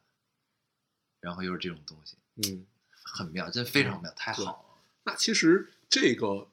[1.26, 2.64] 然后又是这种东西，嗯，
[3.02, 4.58] 很妙，真非常妙，太好了。
[5.06, 6.48] 那其实这个，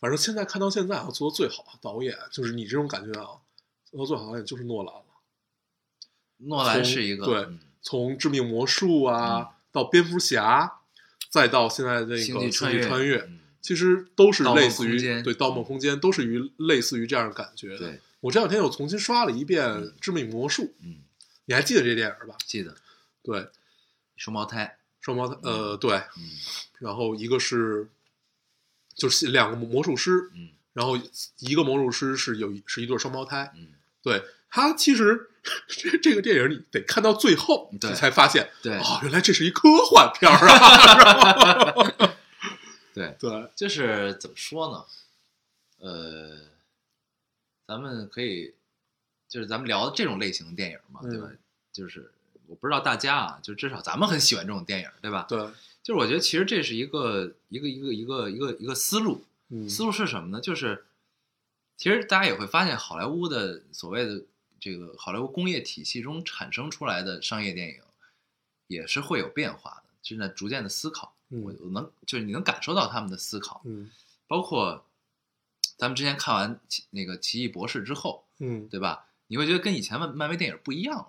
[0.00, 3.36] 反正现在看到现在啊，做的最好的导演就是你这种感觉啊，
[3.84, 5.02] 做的最好的导演就是诺兰了。
[6.38, 10.80] 诺兰是一个对嗯从《致命魔术》啊、嗯到蝙蝠侠，
[11.28, 17.78] 再到现在这个《星际穿越，穿越，嗯其实都是类似于对《盗梦空间》都是于类似于这样的感觉的。
[17.78, 21.02] 对，我这两天又重新刷了一遍《嗯致命魔术》，嗯，
[21.44, 22.34] 你还记得这电影吧？
[22.46, 22.74] 记得
[23.22, 23.46] 对，
[24.18, 26.30] 双胞胎，双胞胎，呃，对，嗯
[26.80, 27.88] 然后一个是
[28.94, 30.96] 就是两个魔术师，嗯然后
[31.38, 33.50] 一个魔术师是有一是一对双胞胎。
[33.56, 35.30] 嗯，对他其实
[35.66, 42.14] 这这个电影你得看到最后，你才发现对哦，原来这是一科幻片儿啊！
[42.94, 44.84] 对，对，就是怎么说呢？
[45.78, 46.36] 呃，
[47.66, 48.54] 咱们可以，
[49.28, 51.26] 就是咱们聊这种类型的电影嘛，对吧？
[51.30, 51.38] 嗯
[51.72, 52.10] 就是
[52.48, 55.26] 我不知道大家啊，就至少咱们很喜欢这种电影，对吧？
[55.28, 55.38] 对，
[55.82, 60.40] 就是我觉得其实这是一个一个一个一个一个一个思路，嗯，思路是什么呢？
[60.40, 60.86] 就是
[61.76, 64.24] 其实大家也会发现，好莱坞的所谓的
[64.58, 67.80] 这个好莱坞工业体系中产生出来的商业电影，
[68.66, 71.14] 也是会有变化的，正在逐渐的思考。
[71.30, 73.90] 嗯我我能就是你能感受到他们的思考，嗯
[74.26, 74.82] 包括
[75.76, 79.04] 咱们之前看完奇那个《奇异博士》之后，嗯对吧？
[79.26, 81.08] 你会觉得跟以前漫漫威电影不一样了，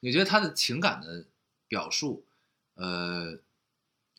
[0.00, 1.24] 你觉得他的情感的
[1.68, 2.24] 表述，
[2.74, 3.38] 呃，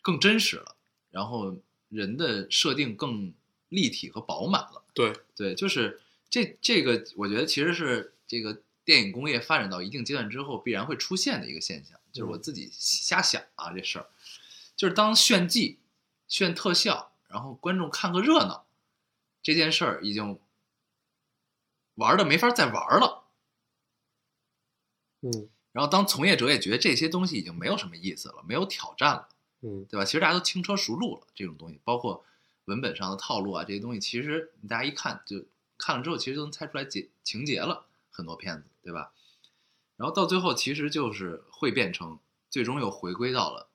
[0.02, 0.76] 更真实了，
[1.10, 1.58] 然后
[1.90, 3.34] 人的设定更
[3.70, 4.84] 立体和饱满了。
[4.94, 14.08] 对，对，就是这这个，我觉得其实是这个电影工业发展到一定阶段之后必然会出现的一个现象，就是我自己瞎想啊，这事儿，
[14.76, 15.80] 就是当炫技、
[16.28, 18.66] 炫特效，然后观众看个热闹，
[19.42, 20.40] 这件事儿已经
[21.96, 23.26] 玩的没法再玩了。
[25.22, 29.30] 嗯然后当从业者也觉得这些东西已经没有什么意思了，没有挑战了，
[29.62, 30.06] 嗯对吧？
[30.06, 32.24] 其实大家都轻车熟路了，这种东西，包括
[32.66, 35.46] 文本上的套路啊，这些东西，其实大家一看就
[35.78, 39.12] 看了之后，其实都能猜出来节情节了，很多片子，对吧？
[39.98, 42.20] 然后到最后，其实就是会变成
[42.50, 43.68] 最终又回归到了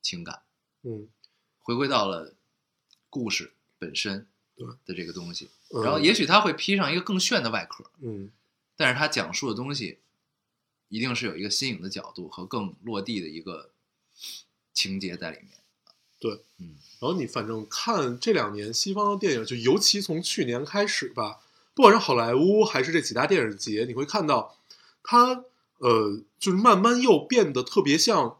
[0.00, 0.42] 情感，
[0.82, 1.08] 嗯，
[1.58, 2.34] 回归到了
[3.08, 5.50] 故事本身对的这个东西。
[5.72, 8.32] 嗯然后也许它会披上一个更炫的外壳，嗯
[8.76, 10.00] 但是它讲述的东西
[10.90, 13.70] 一定是有一个新颖的角度和更落地的一个
[14.74, 15.48] 情节在里面。
[16.18, 21.40] 对，嗯然后你反正看这两年西方的电影，就尤其从去年开始吧，
[21.72, 24.58] 不管是好莱坞还是这几大电影节，你会看到
[25.02, 25.44] 它
[25.78, 28.36] 呃，就是慢慢又变得特别像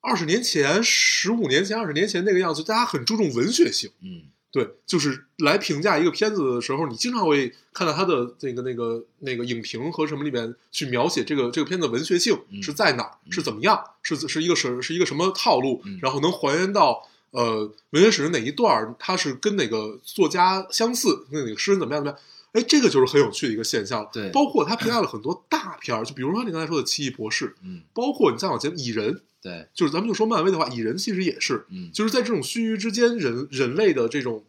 [0.00, 22.20] 二十年前、十五年前、二十年前那个样子，大家很注重文学性，嗯对，就是来评价一个片子的时候，你经常会看到他的那个那个那个影评和什么里面去描写这个这个片子文学性嗯是在哪儿，嗯是怎么样，是是一个是是一个什么套路，嗯然后能还原到呃文学史的哪一段儿，它是跟哪个作家相似，跟哪个诗人怎么样怎么样。
[22.52, 24.08] 哎，这个就是很有趣的一个现象。
[24.12, 34.44] 对包括他评价了很多大片儿，就比如说你刚才说的《奇异博士》，嗯，包括你再往前，《蚁人》，对，就是咱们就说漫威的话，《蚁人》其实也是，嗯，就是在这种须臾之间，人人类的这种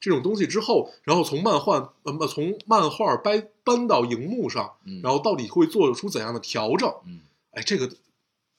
[0.00, 6.92] 这种东西之后，然后从漫画呃从漫画搬搬到荧幕上，嗯，然后到底会做出怎样的调整？
[7.06, 7.20] 嗯
[7.52, 7.90] 哎，这个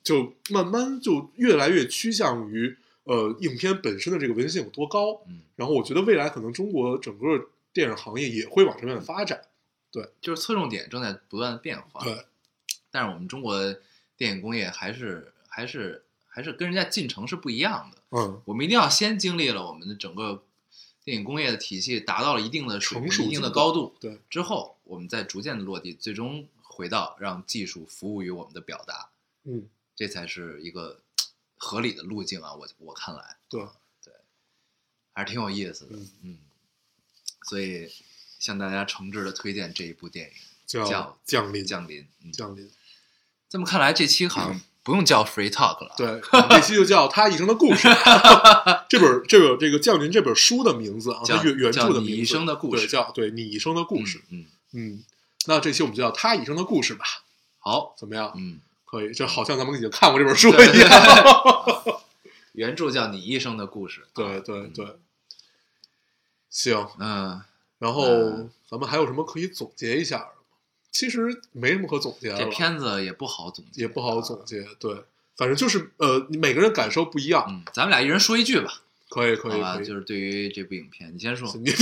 [0.04, 5.20] 就慢慢就越来越趋向于呃影片本身的这个文学性有多高。
[5.26, 9.42] 嗯，然后我觉得未来可能中国整个电影行业也会往这边发展。
[9.90, 12.02] 对就是侧重点正在不断的变化。
[12.02, 12.24] 对，
[12.90, 13.76] 但是我们中国
[14.16, 17.98] 电影工业还是还是还是跟人家进程是不一样的。
[18.10, 20.42] 嗯，我们一定要先经历了我们的整个
[21.04, 29.10] 电影工业的体系达到了一定的水成熟平、一定的高度，对，之后我们再逐渐的落地，最终回到让技术服务于我们的表达，
[29.44, 31.00] 嗯，这才是一个
[31.56, 32.54] 合理的路径啊！
[32.54, 33.64] 我我看来对，
[35.12, 36.38] 还是挺有意思的，嗯嗯，
[37.44, 37.88] 所以
[38.38, 40.32] 向大家诚挚的推荐这一部电影
[40.66, 42.02] 叫叫降临，降临》。
[42.24, 42.70] 嗯，降临。
[43.48, 45.94] 这么看来，这期好像不用叫 Free Talk 了。
[45.96, 46.20] 对，
[46.50, 47.86] 这期就叫《他一生的故事》。
[48.88, 54.22] 这本这个这个《降临》这本书的名字啊，叫它原原著的名字，你一生的故事对，叫对你一生的故事。
[54.30, 55.04] 嗯，嗯，
[55.46, 57.04] 那这期我们就叫《他一生的故事》吧，
[57.58, 58.32] 好，怎么样？
[58.36, 62.02] 嗯，可以，这好像咱们已经看过这本书对一样。
[62.52, 64.00] 原著叫《你一生的故事》。
[64.14, 64.96] 对对对，
[66.54, 66.86] 行。
[67.00, 67.42] 嗯，
[67.80, 70.30] 然后嗯咱们还有什么可以总结一下的吗？
[70.92, 74.40] 其实没什么可总结的这，片子也不好总结，也不好总。
[74.46, 74.64] 结。
[74.78, 74.94] 对，
[75.36, 77.44] 反正就是呃，每个人感受不一样。
[77.48, 78.72] 嗯，咱们俩一人说一句吧，
[79.10, 79.74] 可以可以吧？
[79.74, 81.50] 可以，就是对于这部影片，你先说。
[81.56, 81.70] 你你，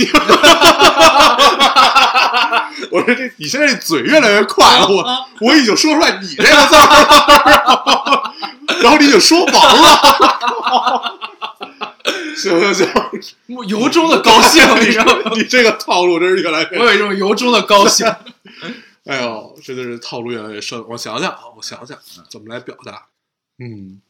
[2.91, 5.05] 我说这你现在这嘴越来越快了，我
[5.41, 8.33] 我已经说出来你这个字儿了，
[8.81, 11.19] 然后你已经说完了。
[12.35, 13.12] 行 行行，我
[13.67, 15.31] 由衷的高兴， 你知道吗？
[15.35, 16.79] 你这个套路真是越来越……
[16.79, 18.05] 我有一种由衷的高兴。
[19.05, 20.81] 哎呦，真的是套路越来越深。
[20.89, 21.97] 我想想啊，我想想
[22.29, 23.07] 怎么来表达。
[23.57, 24.01] 嗯，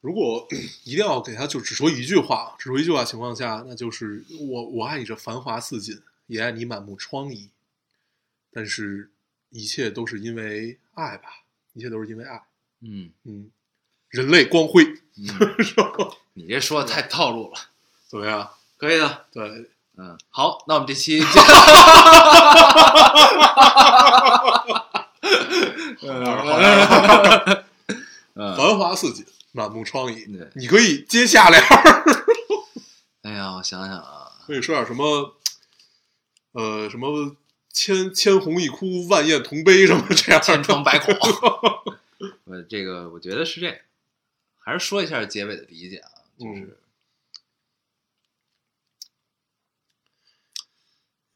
[0.00, 0.48] 如果
[0.84, 7.48] 一定要给他就只说一句话，只说一句话情况下，那就是我我爱你这繁华似锦，也爱你满目疮痍。
[8.50, 9.10] 但是，
[9.50, 11.28] 一切都是因为爱吧，
[11.74, 12.42] 一切都是因为爱。
[12.80, 13.50] 嗯嗯，
[14.08, 14.82] 人类光辉，
[15.18, 15.26] 嗯，
[15.62, 15.92] 是吧？
[16.32, 17.60] 你这说的太套路了，
[18.16, 18.50] 怎么样？
[18.78, 19.24] 可以的。
[19.32, 19.42] 对，
[19.98, 21.20] 嗯，好，那我们这期
[28.34, 30.36] 嗯，繁华似锦，满目疮痍。
[30.36, 32.04] 对你可以接下联儿。
[33.22, 35.36] 哎呀，我想想啊，可以说点什么，
[36.52, 37.36] 呃，什么
[37.72, 40.62] 千千红一哭，万艳同悲什么这样千的。
[40.62, 41.14] 疮百孔。
[42.44, 43.76] 我这个我觉得是这样，
[44.58, 46.08] 还是说一下结尾的理解啊，
[46.38, 46.78] 就是，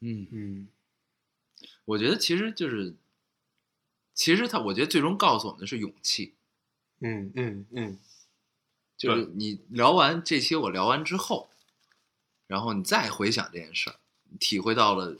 [0.01, 0.67] 嗯，嗯。
[1.85, 2.95] 我觉得其实就是，
[4.13, 6.33] 其实他，我觉得最终告诉我们的是勇气，
[6.99, 7.99] 嗯嗯嗯，
[8.97, 11.51] 就是你聊完这期，我聊完之后，
[12.47, 13.95] 然后你再回想这件事儿，
[14.39, 15.15] 体会到了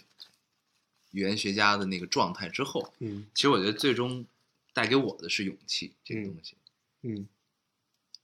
[1.11, 4.25] 语言学家的那个状态之后，嗯其实我觉得最终
[4.73, 6.55] 带给我的是勇气这个东西，
[7.01, 7.27] 嗯，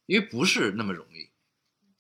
[0.08, 1.30] 因为不是那么容易，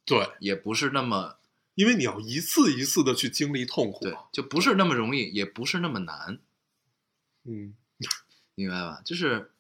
[0.05, 1.36] 对，也不是那么
[1.77, 6.39] 因为你要一次一次的去经历痛苦对。，就不是那么容易，也不是那么难，
[7.43, 7.75] 嗯
[8.55, 8.99] 明白吧？
[9.05, 9.51] 就是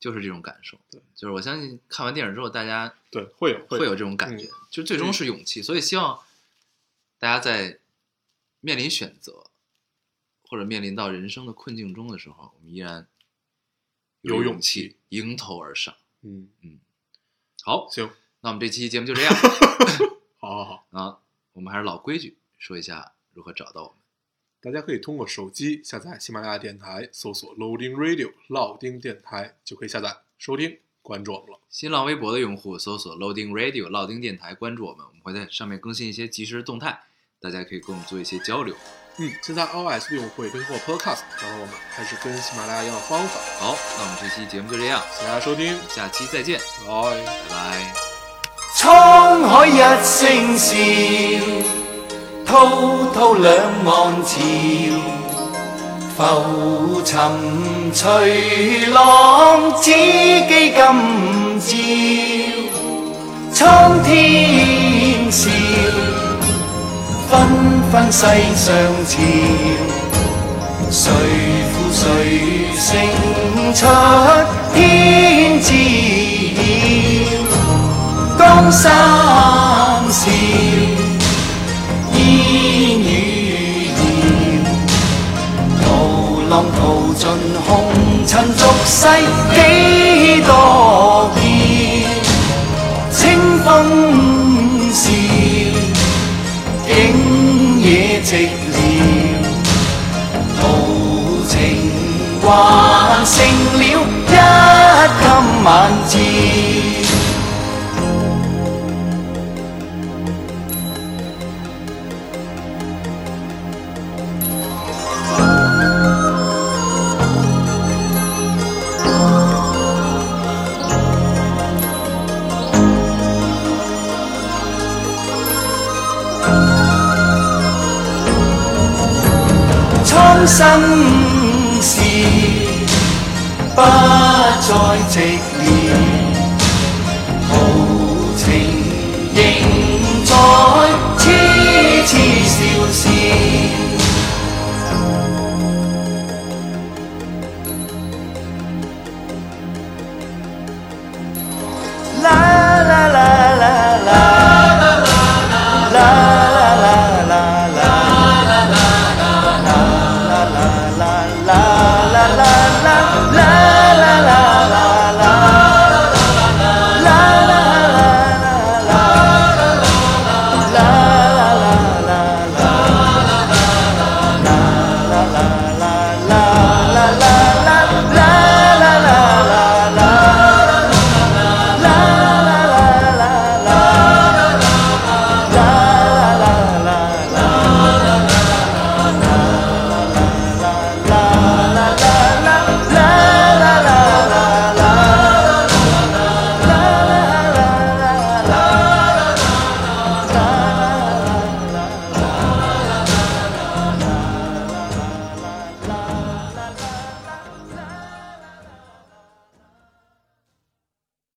[0.00, 5.62] 就是这种感受，对，就是我相信看完电影之后，大家对，会有会有这种感觉，就最终是勇气。
[5.62, 6.18] 所以希望
[7.18, 7.78] 大家在
[8.60, 9.50] 面临选择
[10.44, 13.06] 或者面临到人生的困境中的时候，我们依然
[14.22, 15.94] 有勇气迎头而上。
[16.22, 16.80] 嗯嗯，
[17.62, 18.10] 好，行，
[18.40, 19.34] 那我们这期节目就这样
[20.54, 21.18] 好好好，啊。
[21.54, 23.96] 我们还是老规矩，说一下如何找到我们。
[24.62, 31.60] 大家可以通过手机下载喜马拉雅电台，搜索 Loading Radio 老丁电台就可以下载收听，关注我们了。
[31.68, 37.02] 新浪微博的用户搜索 Loading Radio 老丁电台，关注我们，我们会在上面更新一些即时动态，
[37.38, 38.74] 大家可以跟我们做一些交流。
[39.18, 43.40] 嗯，现在 iOS 的用户也可以通过 Podcast 找到我们，还是跟喜马拉雅一样的方法。
[43.58, 47.26] 好，那我们这期节目就这样，谢谢大家收听，下期再见，拜。
[47.26, 48.11] 拜拜。
[48.74, 50.74] 沧海一聲笑，
[52.46, 52.66] 滔
[53.14, 53.54] 滔兩
[53.84, 54.40] 岸潮，
[56.16, 57.20] 浮沉
[57.92, 60.80] 隨浪，只记今
[61.60, 61.76] 朝。
[63.54, 65.50] 蒼天笑，
[67.30, 67.30] 纷
[67.92, 68.24] 纷世
[68.56, 68.74] 上
[69.06, 69.12] 潮。
[70.90, 71.12] 谁
[71.70, 72.00] 负谁
[72.74, 72.82] 胜
[73.74, 73.86] 出
[74.74, 75.68] 天知
[76.56, 76.60] 晓，
[78.54, 78.92] 江山
[80.10, 80.30] 笑，
[82.12, 82.20] 烟
[83.00, 83.98] 雨遥。
[85.80, 85.82] 涛
[86.50, 86.80] 浪淘
[87.14, 87.22] 尽
[87.66, 87.70] 红
[88.26, 89.08] 尘俗世
[89.54, 89.56] 几
[90.42, 91.40] 多变，
[93.10, 93.20] 清
[93.64, 93.70] 风